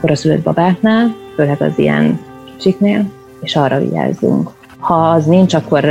[0.00, 2.20] koraszülött babáknál, főleg az ilyen
[2.56, 3.04] kicsiknél,
[3.40, 4.50] és arra vigyázzunk.
[4.78, 5.84] Ha az nincs, akkor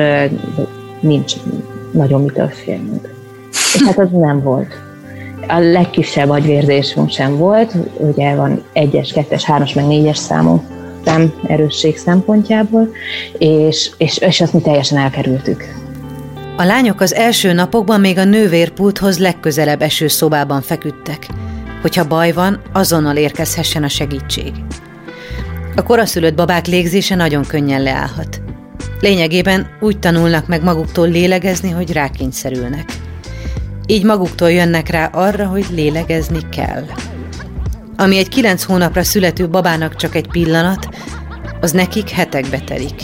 [0.99, 1.33] nincs
[1.91, 3.13] nagyon mitől félnünk.
[3.49, 4.73] És hát az nem volt.
[5.47, 10.63] A legkisebb agyvérzésünk sem volt, ugye van egyes, kettes, hármas, meg négyes számú
[11.05, 12.89] szem erősség szempontjából,
[13.38, 15.63] és, és, és azt mi teljesen elkerültük.
[16.57, 21.27] A lányok az első napokban még a nővérpulthoz legközelebb eső szobában feküdtek,
[21.81, 24.51] hogyha baj van, azonnal érkezhessen a segítség.
[25.75, 28.41] A koraszülött babák légzése nagyon könnyen leállhat.
[28.99, 32.86] Lényegében úgy tanulnak meg maguktól lélegezni, hogy rákényszerülnek.
[33.86, 36.83] Így maguktól jönnek rá arra, hogy lélegezni kell.
[37.99, 40.89] Ami egy kilenc hónapra születő babának csak egy pillanat,
[41.62, 43.01] az nekik hetekbe telik.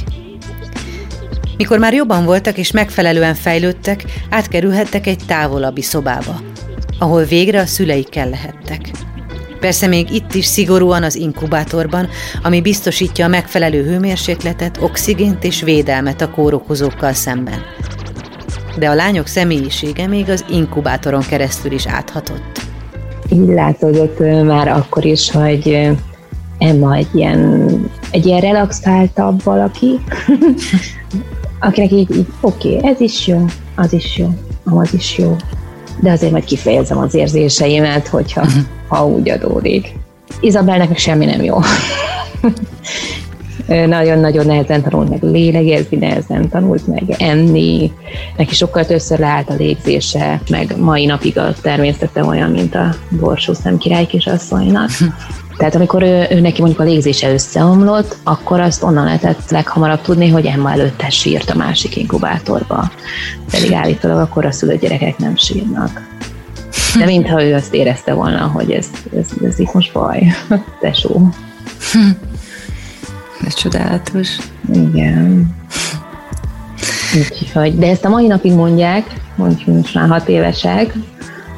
[1.57, 6.41] Mikor már jobban voltak és megfelelően fejlődtek, átkerülhettek egy távolabbi szobába,
[6.99, 8.91] ahol végre a szüleikkel lehettek.
[9.59, 12.09] Persze még itt is szigorúan az inkubátorban,
[12.43, 17.61] ami biztosítja a megfelelő hőmérsékletet, oxigént és védelmet a kórokozókkal szemben.
[18.77, 22.62] De a lányok személyisége még az inkubátoron keresztül is áthatott
[23.29, 25.89] így látódott már akkor is, hogy
[26.57, 27.69] Emma egy ilyen,
[28.11, 29.99] egy ilyen relaxáltabb valaki,
[31.59, 34.27] akinek így, így oké, okay, ez is jó, az is jó,
[34.63, 35.35] az is jó,
[35.99, 38.47] de azért majd kifejezem az érzéseimet, hogyha
[38.87, 39.93] ha úgy adódik.
[40.39, 41.57] Izabelnek meg semmi nem jó.
[43.67, 47.91] nagyon-nagyon nehezen tanult meg lélegezni, nehezen tanult meg enni,
[48.37, 53.53] neki sokkal többször leállt a légzése, meg mai napig a természete olyan, mint a borsó
[53.53, 54.89] szemkirály kisasszonynak.
[55.57, 60.29] Tehát amikor ő, ő neki mondjuk a légzése összeomlott, akkor azt onnan lehetett leghamarabb tudni,
[60.29, 62.91] hogy Emma előtte sírt a másik inkubátorba.
[63.51, 66.01] Pedig állítólag akkor a szülő gyerekek nem sírnak.
[66.97, 68.87] De mintha ő azt érezte volna, hogy ez,
[69.17, 70.23] ez, ez itt most baj,
[70.81, 71.29] tesó.
[73.45, 74.37] Ez csodálatos.
[74.73, 75.55] Igen.
[77.15, 80.93] Úgyhogy, de ezt a mai napig mondják, mondjuk most már hat évesek,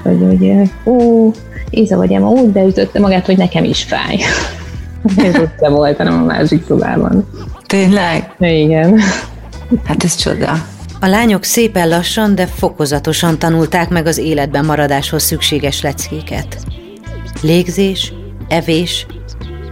[0.03, 1.31] hogy ugye, ó,
[1.69, 4.17] Éza vagy Emma úgy beütötte magát, hogy nekem is fáj.
[5.25, 7.27] Ez ott volt, hanem a másik szobában.
[7.65, 8.35] Tényleg?
[8.39, 8.99] Igen.
[9.85, 10.51] Hát ez csoda.
[10.99, 16.57] A lányok szépen lassan, de fokozatosan tanulták meg az életben maradáshoz szükséges leckéket.
[17.41, 18.13] Légzés,
[18.47, 19.05] evés,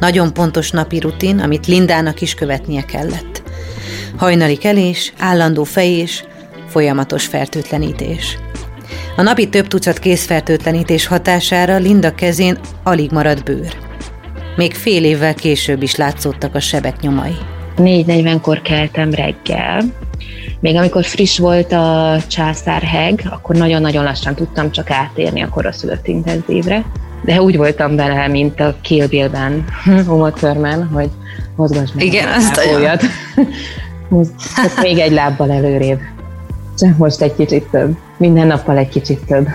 [0.03, 3.43] nagyon pontos napi rutin, amit Lindának is követnie kellett.
[4.17, 6.23] Hajnali kelés, állandó fejés,
[6.67, 8.37] folyamatos fertőtlenítés.
[9.15, 13.77] A napi több tucat készfertőtlenítés hatására Linda kezén alig maradt bőr.
[14.55, 17.37] Még fél évvel később is látszottak a sebek nyomai.
[17.77, 19.83] 4.40-kor keltem reggel,
[20.59, 26.85] még amikor friss volt a császárheg, akkor nagyon-nagyon lassan tudtam csak átérni a koraszülött intenzívre,
[27.23, 29.65] de úgy voltam bele, mint a Kill Bill-ben,
[30.07, 31.09] Uma Thurman, hogy
[31.55, 32.61] mozgasd meg Igen, a azt.
[34.09, 34.31] Most
[34.81, 35.99] még egy lábbal előrébb.
[36.77, 37.97] Csak most egy kicsit több.
[38.17, 39.47] Minden nappal egy kicsit több.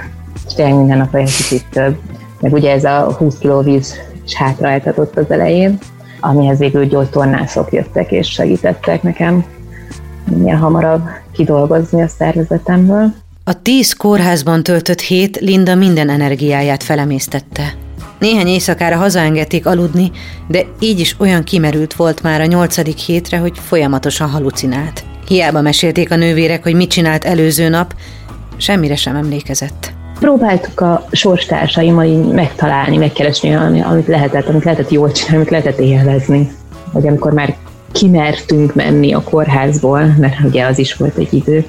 [0.47, 1.97] És tényleg minden nappal egy kicsit több.
[2.41, 5.79] Meg ugye ez a 20 kg víz is hátraáltatott az elején,
[6.21, 9.45] amihez végül gyógytornászok jöttek és segítettek nekem
[10.31, 11.03] minél hamarabb
[11.33, 13.15] kidolgozni a szervezetemből.
[13.49, 17.75] A tíz kórházban töltött hét Linda minden energiáját felemésztette.
[18.19, 20.11] Néhány éjszakára hazaengedték aludni,
[20.49, 25.05] de így is olyan kimerült volt már a nyolcadik hétre, hogy folyamatosan halucinált.
[25.27, 27.95] Hiába mesélték a nővérek, hogy mit csinált előző nap,
[28.57, 29.93] semmire sem emlékezett.
[30.19, 36.53] Próbáltuk a sorstársaimmal így megtalálni, megkeresni, amit lehetett, amit lehetett jól csinálni, amit lehetett élvezni.
[36.93, 37.57] Hogy amikor már
[37.93, 41.67] kimertünk menni a kórházból, mert ugye az is volt egy idő,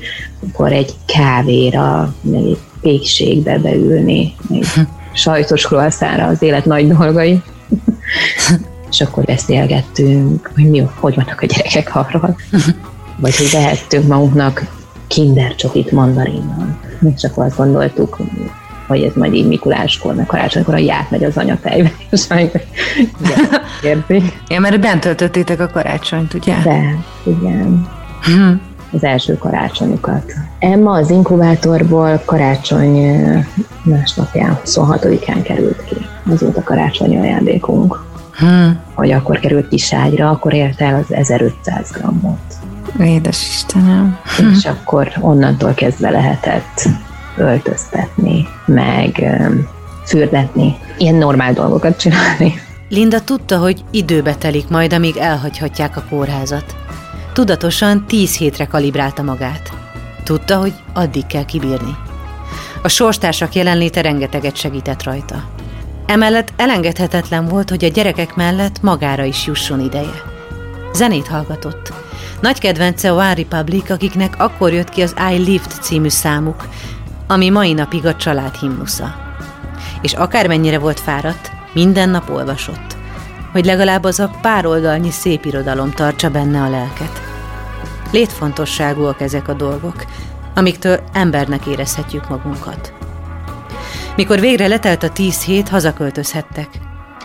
[0.49, 4.65] akkor egy kávéra, meg egy pékségbe beülni, egy
[5.13, 7.41] sajtos croissantra az élet nagy dolgai.
[8.91, 12.37] és akkor beszélgettünk, hogy mi, hogy vannak a gyerekek arról.
[13.21, 14.65] Vagy hogy vehettünk magunknak
[15.07, 16.79] kinder csokit mandarinnal.
[17.15, 18.17] És akkor azt gondoltuk,
[18.89, 22.27] hogy ez majd így Mikuláskor, meg karácsonykor a ját megy az anyatejbe, és
[23.83, 24.41] érzik.
[24.47, 26.55] Ja, mert bent töltöttétek a karácsonyt, ugye?
[26.63, 27.87] De, igen.
[28.23, 28.51] Hm.
[28.91, 30.33] Az első karácsonyukat.
[30.59, 33.19] Emma az inkubátorból karácsony
[33.83, 35.95] másnapján, 26-án került ki.
[36.31, 38.03] Az volt a karácsonyi ajándékunk.
[38.31, 38.69] Hm.
[38.93, 42.39] Hogy akkor került kiságyra, akkor érte el az 1500 grammot.
[42.99, 44.19] Édes Istenem.
[44.57, 46.89] És akkor onnantól kezdve lehetett
[47.39, 49.23] öltöztetni, meg
[50.05, 52.53] fürdetni, ilyen normál dolgokat csinálni.
[52.89, 56.75] Linda tudta, hogy időbe telik majd, amíg elhagyhatják a kórházat.
[57.33, 59.71] Tudatosan tíz hétre kalibrálta magát.
[60.23, 61.95] Tudta, hogy addig kell kibírni.
[62.81, 65.43] A sorstársak jelenléte rengeteget segített rajta.
[66.05, 70.23] Emellett elengedhetetlen volt, hogy a gyerekek mellett magára is jusson ideje.
[70.93, 71.93] Zenét hallgatott.
[72.41, 76.67] Nagy kedvence a One Republic, akiknek akkor jött ki az I Lived című számuk,
[77.31, 79.15] ami mai napig a család himnusza.
[80.01, 82.97] És akármennyire volt fáradt, minden nap olvasott,
[83.51, 87.21] hogy legalább az a pár oldalnyi szép irodalom tartsa benne a lelket.
[88.11, 90.05] Létfontosságúak ezek a dolgok,
[90.55, 92.93] amiktől embernek érezhetjük magunkat.
[94.15, 96.67] Mikor végre letelt a tíz hét, hazaköltözhettek.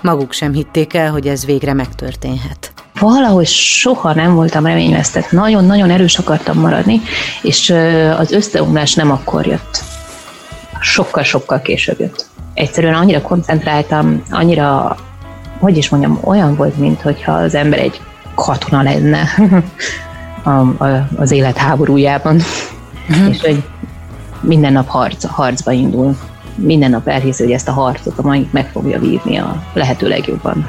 [0.02, 2.72] Maguk sem hitték el, hogy ez végre megtörténhet.
[3.00, 5.30] Valahogy soha nem voltam reményvesztett.
[5.30, 7.00] Nagyon-nagyon erős akartam maradni,
[7.42, 7.70] és
[8.18, 9.93] az összeomlás nem akkor jött.
[10.84, 12.26] Sokkal-sokkal később jött.
[12.54, 14.96] Egyszerűen annyira koncentráltam, annyira,
[15.58, 18.00] hogy is mondjam, olyan volt, mintha az ember egy
[18.34, 19.28] katona lenne
[20.42, 20.50] a,
[20.84, 22.40] a, az élet háborújában.
[23.08, 23.28] Uh-huh.
[23.28, 23.62] És hogy
[24.40, 26.16] minden nap harc, harcba indul.
[26.54, 30.68] Minden nap elhiszi, hogy ezt a harcot a mai meg fogja vívni a lehető legjobban.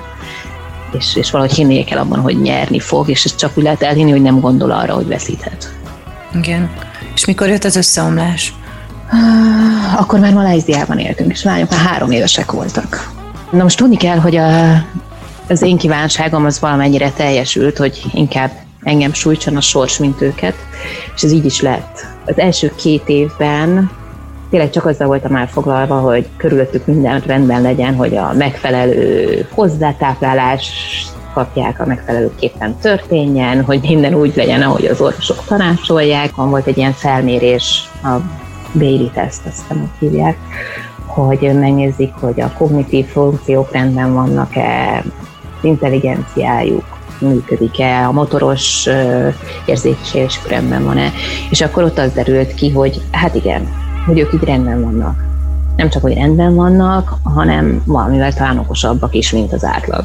[0.91, 4.11] És, és valahogy hinnie kell abban, hogy nyerni fog, és ezt csak úgy lehet elhinni,
[4.11, 5.73] hogy nem gondol arra, hogy veszíthet.
[6.33, 6.69] Igen.
[7.13, 8.53] És mikor jött az összeomlás?
[9.97, 13.11] Akkor már Malajziában éltünk, és lányok már három évesek voltak.
[13.51, 14.71] Na most tudni kell, hogy a,
[15.49, 18.51] az én kívánságom az valamennyire teljesült, hogy inkább
[18.83, 20.55] engem sújtson a sors, mint őket,
[21.15, 22.05] és ez így is lett.
[22.25, 23.91] Az első két évben
[24.49, 30.69] tényleg csak azzal voltam elfoglalva, hogy körülöttük minden rendben legyen, hogy a megfelelő hozzátáplálás
[31.33, 36.35] kapják, a megfelelőképpen történjen, hogy minden úgy legyen, ahogy az orvosok tanácsolják.
[36.35, 38.15] Van volt egy ilyen felmérés, a
[38.77, 40.37] Bailey teszt, azt hiszem, hogy hívják,
[41.05, 45.03] hogy megnézik, hogy a kognitív funkciók rendben vannak-e,
[45.61, 48.87] intelligenciájuk, működik-e, a motoros
[49.65, 51.11] érzékelésük rendben van-e,
[51.49, 53.67] és akkor ott az derült ki, hogy hát igen,
[54.05, 55.23] hogy ők így rendben vannak.
[55.75, 60.03] Nem csak, hogy rendben vannak, hanem valamivel talán okosabbak is, mint az átlag.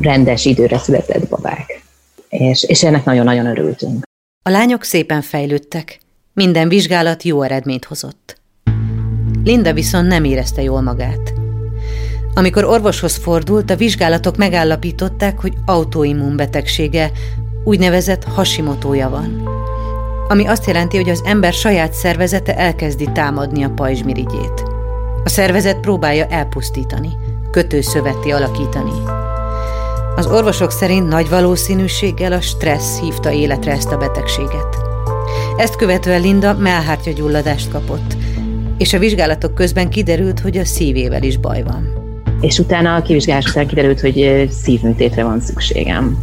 [0.00, 1.82] Rendes időre született babák.
[2.28, 4.02] És, és ennek nagyon-nagyon örültünk.
[4.42, 6.00] A lányok szépen fejlődtek.
[6.38, 8.40] Minden vizsgálat jó eredményt hozott.
[9.44, 11.32] Linda viszont nem érezte jól magát.
[12.34, 17.10] Amikor orvoshoz fordult, a vizsgálatok megállapították, hogy autoimmunbetegsége,
[17.64, 19.48] úgynevezett hasimotója van,
[20.28, 24.62] ami azt jelenti, hogy az ember saját szervezete elkezdi támadni a pajzsmirigyét.
[25.24, 27.10] A szervezet próbálja elpusztítani,
[27.50, 29.02] kötőszövetté alakítani.
[30.16, 34.87] Az orvosok szerint nagy valószínűséggel a stressz hívta életre ezt a betegséget.
[35.58, 38.16] Ezt követően Linda mellhártya gyulladást kapott,
[38.76, 41.92] és a vizsgálatok közben kiderült, hogy a szívével is baj van.
[42.40, 46.16] És utána a kivizsgálás után kiderült, hogy szívműtétre van szükségem.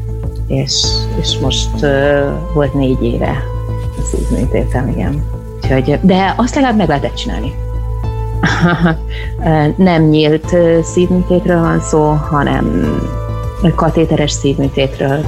[0.47, 0.85] és,
[1.21, 3.43] és most uh, volt négy éve
[3.97, 5.23] a szívműtétem, igen.
[5.55, 7.53] Úgyhogy, de azt legalább meg lehetett csinálni.
[9.91, 12.95] nem nyílt szívműtétről van szó, hanem
[13.75, 15.25] katéteres szívműtétről,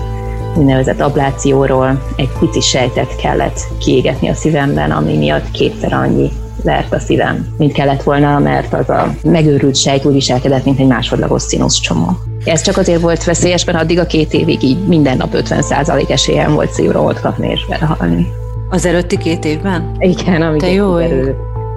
[0.58, 6.32] úgynevezett ablációról egy pici sejtet kellett kiégetni a szívemben, ami miatt kétszer annyi
[6.64, 10.88] vert a szívem, mint kellett volna, mert az a megőrült sejt úgy viselkedett, mint egy
[10.88, 12.10] másodlagos színusz csomó.
[12.44, 16.54] Ez csak azért volt veszélyes, mert addig a két évig így minden nap 50% esélyem
[16.54, 18.28] volt szívrohot kapni és belehalni.
[18.70, 19.92] Az előtti két évben?
[19.98, 21.00] Igen, amíg Te jó,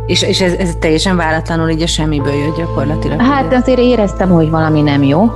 [0.06, 3.20] és, és ez, ez teljesen váratlanul így a semmiből jött gyakorlatilag?
[3.20, 5.30] Hát azért éreztem, hogy valami nem jó.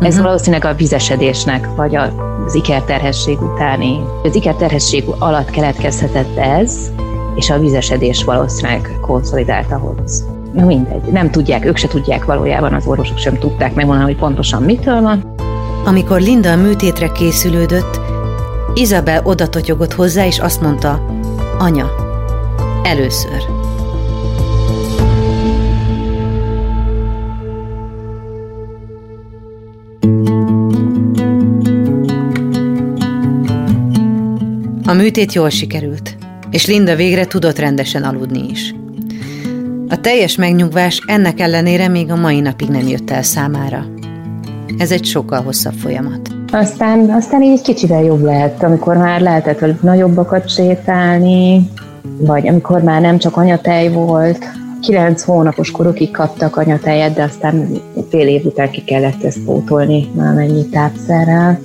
[0.00, 0.24] Ez uh-huh.
[0.24, 4.00] valószínűleg a vizesedésnek, vagy az ikerterhesség utáni.
[4.22, 6.90] Az ikerterhesség alatt keletkezhetett ez,
[7.34, 10.24] és a vizesedés valószínűleg konszolidált ahhoz.
[10.52, 14.62] Na mindegy, nem tudják, ők se tudják valójában, az orvosok sem tudták megmondani, hogy pontosan
[14.62, 15.34] mitől van.
[15.84, 18.00] Amikor Linda a műtétre készülődött,
[18.74, 21.04] Izabel odatotyogott hozzá, és azt mondta,
[21.58, 21.90] anya,
[22.82, 23.59] először.
[34.90, 36.16] A műtét jól sikerült,
[36.50, 38.74] és Linda végre tudott rendesen aludni is.
[39.88, 43.84] A teljes megnyugvás ennek ellenére még a mai napig nem jött el számára.
[44.78, 46.30] Ez egy sokkal hosszabb folyamat.
[46.52, 51.70] Aztán, aztán így kicsivel jobb lett, amikor már lehetett velük nagyobbakat sétálni,
[52.18, 54.44] vagy amikor már nem csak anyatej volt,
[54.80, 57.68] kilenc hónapos korokig kaptak anyatejet, de aztán
[58.10, 61.60] fél év után ki kellett ezt pótolni mennyi tápszerrel,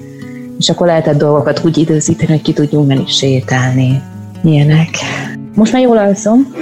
[0.59, 4.01] és akkor lehetett dolgokat úgy időzíteni, hogy ki tudjunk menni sétálni.
[4.43, 4.89] Ilyenek.
[5.55, 6.53] Most már jól alszom,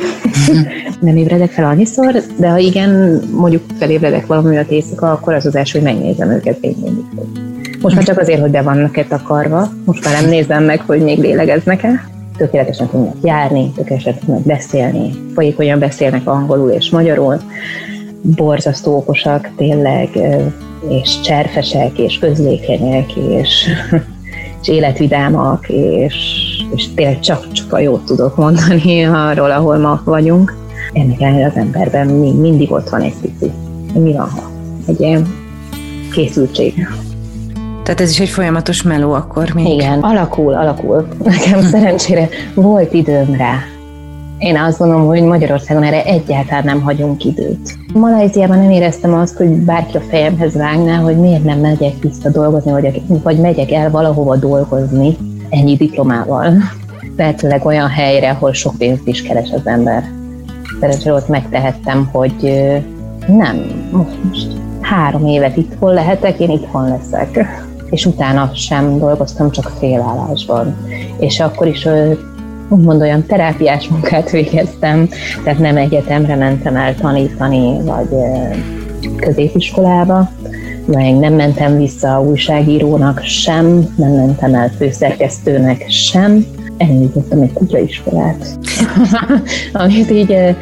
[1.00, 5.56] nem ébredek fel annyiszor, de ha igen, mondjuk felébredek valami a éjszaka, akkor az az
[5.56, 7.06] első, hogy megnézem őket még mindig.
[7.82, 11.20] Most már csak azért, hogy be vannak-e takarva, most már nem nézem meg, hogy még
[11.20, 12.10] lélegeznek-e.
[12.38, 17.41] Tökéletesen tudnak járni, tökéletesen tudnak beszélni, folyékonyan beszélnek angolul és magyarul,
[18.24, 20.09] borzasztó okosak tényleg,
[20.89, 23.69] és cserfesek, és közlékenyek, és,
[24.61, 26.15] és életvidámak, és,
[26.76, 30.55] és tényleg csak-csak a jót tudok mondani arról, ahol ma vagyunk.
[30.93, 33.51] Ennek ellenére az emberben még mindig ott van egy pici.
[33.93, 34.49] Mi van, ha?
[34.88, 35.34] Egy ilyen
[36.11, 36.88] készültség.
[37.84, 39.67] Tehát ez is egy folyamatos meló akkor még.
[39.67, 41.07] Igen, alakul, alakul.
[41.24, 43.72] Nekem szerencsére volt időm rá.
[44.44, 47.78] Én azt gondolom, hogy Magyarországon erre egyáltalán nem hagyunk időt.
[47.94, 52.72] Malajziában nem éreztem azt, hogy bárki a fejemhez vágná, hogy miért nem megyek vissza dolgozni,
[52.72, 55.18] vagy, vagy megyek el valahova dolgozni
[55.50, 56.54] ennyi diplomával.
[57.18, 60.04] Lehetőleg olyan helyre, ahol sok pénzt is keres az ember.
[60.80, 62.54] Szerencsére ott megtehettem, hogy
[63.28, 64.48] nem, most
[64.82, 67.46] három évet itthon lehetek, én itthon leszek.
[67.89, 70.78] És utána sem dolgoztam, csak félállásban.
[71.20, 71.88] És akkor is
[72.74, 75.09] úgymond olyan terápiás munkát végeztem,
[75.43, 78.07] tehát nem egyetemre mentem el tanítani, vagy
[79.15, 80.30] középiskolába,
[80.86, 86.45] meg nem mentem vissza újságírónak sem, nem mentem el főszerkesztőnek sem,
[86.78, 88.59] elindítottam egy kutyaiskolát,
[89.74, 90.55] amit így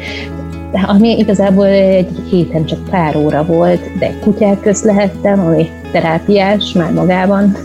[0.86, 6.92] ami igazából egy héten csak pár óra volt, de kutyák közt lehettem, ami terápiás már
[6.92, 7.56] magában.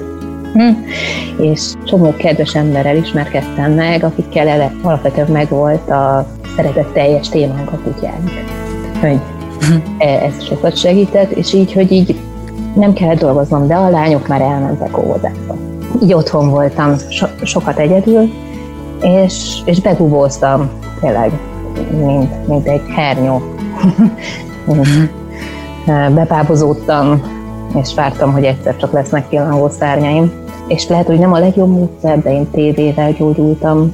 [1.40, 8.30] És csomó kedves emberrel ismerkedtem meg, akikkel ele, alapvetően megvolt a szeretetteljes témánk a kutyánk.
[9.02, 9.20] Hogy
[9.98, 12.20] e, ez sokat segített, és így, hogy így
[12.76, 15.56] nem kellett dolgoznom, de a lányok már elmentek óvodába.
[16.04, 18.30] Így otthon voltam so- sokat egyedül,
[19.02, 20.70] és, és begubóztam
[21.00, 21.32] tényleg,
[21.92, 23.42] mint, mint egy hernyó.
[26.14, 27.22] Bepábozódtam,
[27.76, 30.32] és vártam, hogy egyszer csak lesznek killangó szárnyaim.
[30.68, 33.94] És lehet, hogy nem a legjobb módszer, de én tévével gyógyultam.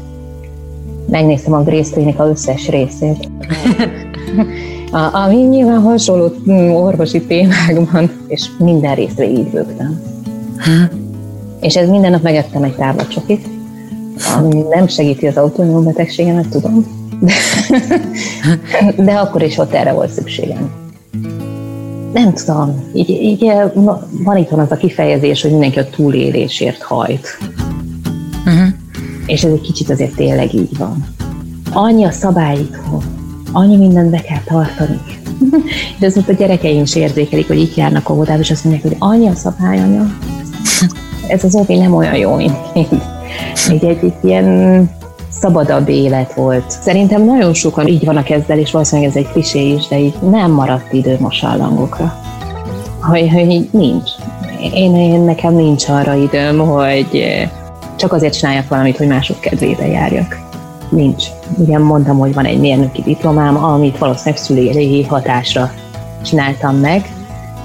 [1.09, 3.29] Megnéztem a Grace Klinika összes részét.
[4.91, 10.01] A, ami nyilván hasonló mm, orvosi témákban, és minden részre így bőgtem.
[11.59, 13.47] És ez minden nap megettem egy táblacsokit,
[14.37, 16.85] ami nem segíti az autonóm betegségemet, tudom.
[17.19, 17.33] De,
[19.03, 20.82] de akkor is ott erre volt szükségem.
[22.13, 23.51] Nem tudom, így, így
[24.23, 27.37] van itt van az a kifejezés, hogy mindenki a túlélésért hajt.
[28.45, 28.67] Uh-huh.
[29.25, 31.05] És ez egy kicsit azért tényleg így van.
[31.71, 33.03] Annyi a szabály itthon,
[33.51, 34.99] annyi mindent be kell tartani.
[35.99, 39.27] De ezt a gyerekeim is érzékelik, hogy itt járnak óvodába, és azt mondják, hogy annyi
[39.27, 40.05] a szabály, anya.
[41.27, 42.87] Ez az óvi nem olyan jó, mint még
[43.69, 44.89] egy, egy ilyen
[45.43, 46.63] szabadabb élet volt.
[46.67, 50.51] Szerintem nagyon sokan így vannak ezzel, és valószínűleg ez egy klisé is, de így nem
[50.51, 52.15] maradt idő mosallangokra.
[53.01, 54.09] Hogy, hogy nincs.
[54.73, 57.23] én, én nekem nincs arra időm, hogy
[57.95, 60.39] csak azért csináljak valamit, hogy mások kedvébe járjak.
[60.89, 61.25] Nincs.
[61.57, 65.71] Ugye mondtam, hogy van egy mérnöki diplomám, amit valószínűleg szüléi hatásra
[66.21, 67.13] csináltam meg,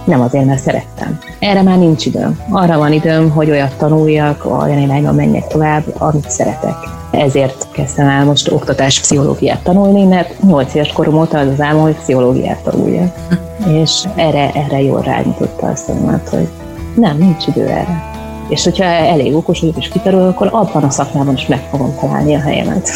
[0.05, 1.19] nem azért, mert szerettem.
[1.39, 2.41] Erre már nincs időm.
[2.51, 6.98] Arra van időm, hogy olyat tanuljak, olyan irányba menjek tovább, amit szeretek.
[7.11, 11.83] Ezért kezdtem el most oktatás pszichológiát tanulni, mert 8 éves korom óta az az álmom,
[11.83, 13.15] hogy pszichológiát tanuljak.
[13.83, 16.49] És erre, erre jól rányította a szememet, hogy
[16.97, 18.05] nem, nincs idő erre.
[18.49, 22.35] És hogyha elég okos vagyok és kitarul, akkor abban a szakmában is meg fogom találni
[22.35, 22.91] a helyemet.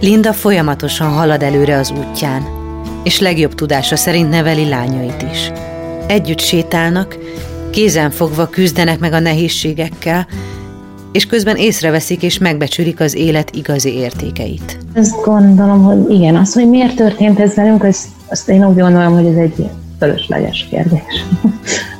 [0.00, 2.46] Linda folyamatosan halad előre az útján,
[3.02, 5.50] és legjobb tudása szerint neveli lányait is.
[6.06, 7.18] Együtt sétálnak,
[7.70, 10.26] kézen fogva küzdenek meg a nehézségekkel,
[11.18, 14.78] és közben észreveszik és megbecsülik az élet igazi értékeit.
[14.94, 19.12] Azt gondolom, hogy igen, az, hogy miért történt ez velünk, azt, azt én úgy gondolom,
[19.12, 21.24] hogy ez egy fölösleges kérdés.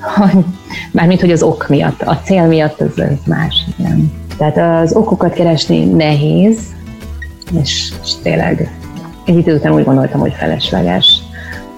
[0.92, 3.64] Mármint, hogy az ok miatt, a cél miatt az, más.
[3.76, 4.12] Nem.
[4.36, 6.58] Tehát az okokat keresni nehéz,
[7.62, 8.78] és, és tényleg
[9.24, 11.22] egy idő után úgy gondoltam, hogy felesleges.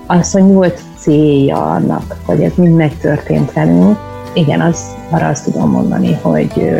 [0.06, 3.98] Az, hogy volt célja annak, hogy ez mind megtörtént velünk,
[4.34, 6.70] igen, az, arra azt tudom mondani, hogy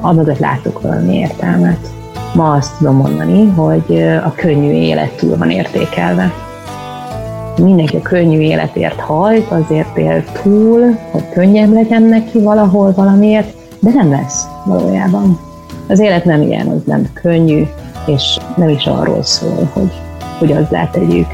[0.00, 1.78] amögött látok valami értelmet.
[2.34, 6.32] Ma azt tudom mondani, hogy a könnyű élet túl van értékelve.
[7.62, 13.90] Mindenki a könnyű életért hajt, azért él túl, hogy könnyebb legyen neki valahol valamiért, de
[13.94, 15.38] nem lesz valójában.
[15.88, 17.66] Az élet nem ilyen, az nem könnyű,
[18.06, 19.92] és nem is arról szól, hogy,
[20.38, 21.26] hogy azzá tegyük,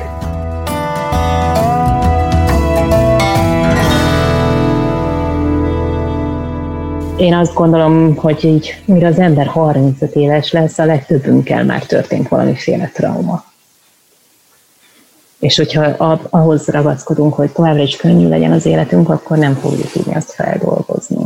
[7.16, 12.28] Én azt gondolom, hogy így, mire az ember 35 éves lesz, a legtöbbünkkel már történt
[12.28, 13.44] valamiféle trauma.
[15.38, 15.82] És hogyha
[16.30, 21.24] ahhoz ragaszkodunk, hogy továbbra is könnyű legyen az életünk, akkor nem fogjuk tudni azt feldolgozni.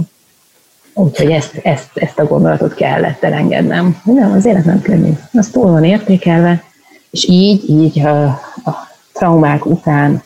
[0.95, 4.01] Úgyhogy ezt, ezt, ezt a gondolatot kellett elengednem.
[4.05, 5.12] Nem, az élet nem könnyű.
[5.32, 6.62] Az túl van értékelve,
[7.11, 8.24] és így, így a,
[8.64, 10.22] a traumák után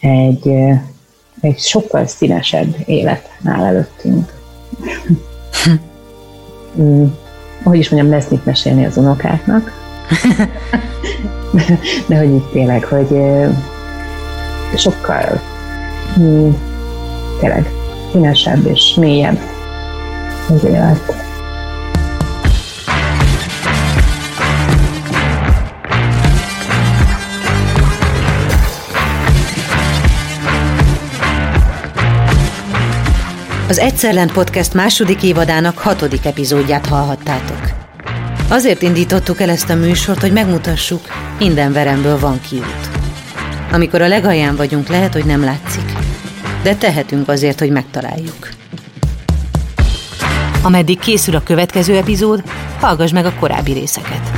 [0.00, 0.48] egy,
[1.40, 4.42] egy sokkal színesebb élet áll előttünk
[6.80, 7.04] mm,
[7.62, 9.72] hogy is mondjam, lesz mit mesélni az unokáknak.
[12.08, 13.08] De hogy itt tényleg, hogy
[14.76, 15.40] sokkal
[16.20, 16.50] mm,
[17.40, 17.70] tényleg
[18.12, 19.38] színesebb és mélyebb
[20.48, 21.14] az élet.
[33.68, 37.70] Az Egyszerlent Podcast második évadának hatodik epizódját hallhattátok.
[38.48, 41.00] Azért indítottuk el ezt a műsort, hogy megmutassuk,
[41.38, 42.90] minden veremből van kiút.
[43.72, 45.92] Amikor a legalján vagyunk, lehet, hogy nem látszik,
[46.62, 48.48] de tehetünk azért, hogy megtaláljuk.
[50.62, 52.42] Ameddig készül a következő epizód,
[52.80, 54.30] hallgass meg a korábbi részeket.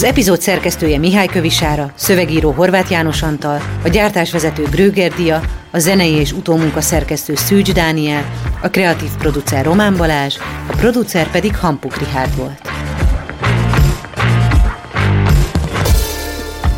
[0.00, 5.40] Az epizód szerkesztője Mihály Kövisára, szövegíró Horváth János Antal, a gyártásvezető Gröger Dia,
[5.70, 8.30] a zenei és utómunka szerkesztő Szűcs Dániel,
[8.62, 10.36] a kreatív producer Román Balázs,
[10.70, 12.70] a producer pedig Hampuk Rihárd volt.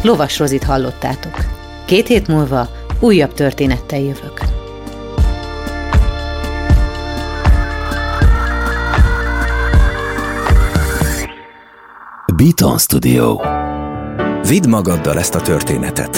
[0.03, 1.37] Lovas Rozit hallottátok.
[1.85, 2.69] Két hét múlva
[3.01, 4.52] újabb történettel jövök.
[12.43, 13.41] Beaton Studio.
[14.49, 16.17] Vidd magaddal ezt a történetet.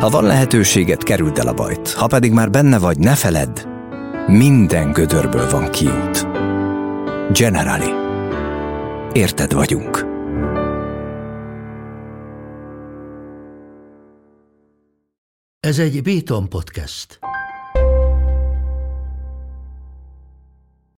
[0.00, 1.92] Ha van lehetőséget, kerüld el a bajt.
[1.92, 3.66] Ha pedig már benne vagy, ne feledd,
[4.26, 6.26] minden gödörből van kiút.
[7.32, 7.90] Generali.
[9.12, 10.06] Érted vagyunk.
[15.60, 17.18] Ez egy Béton podcast.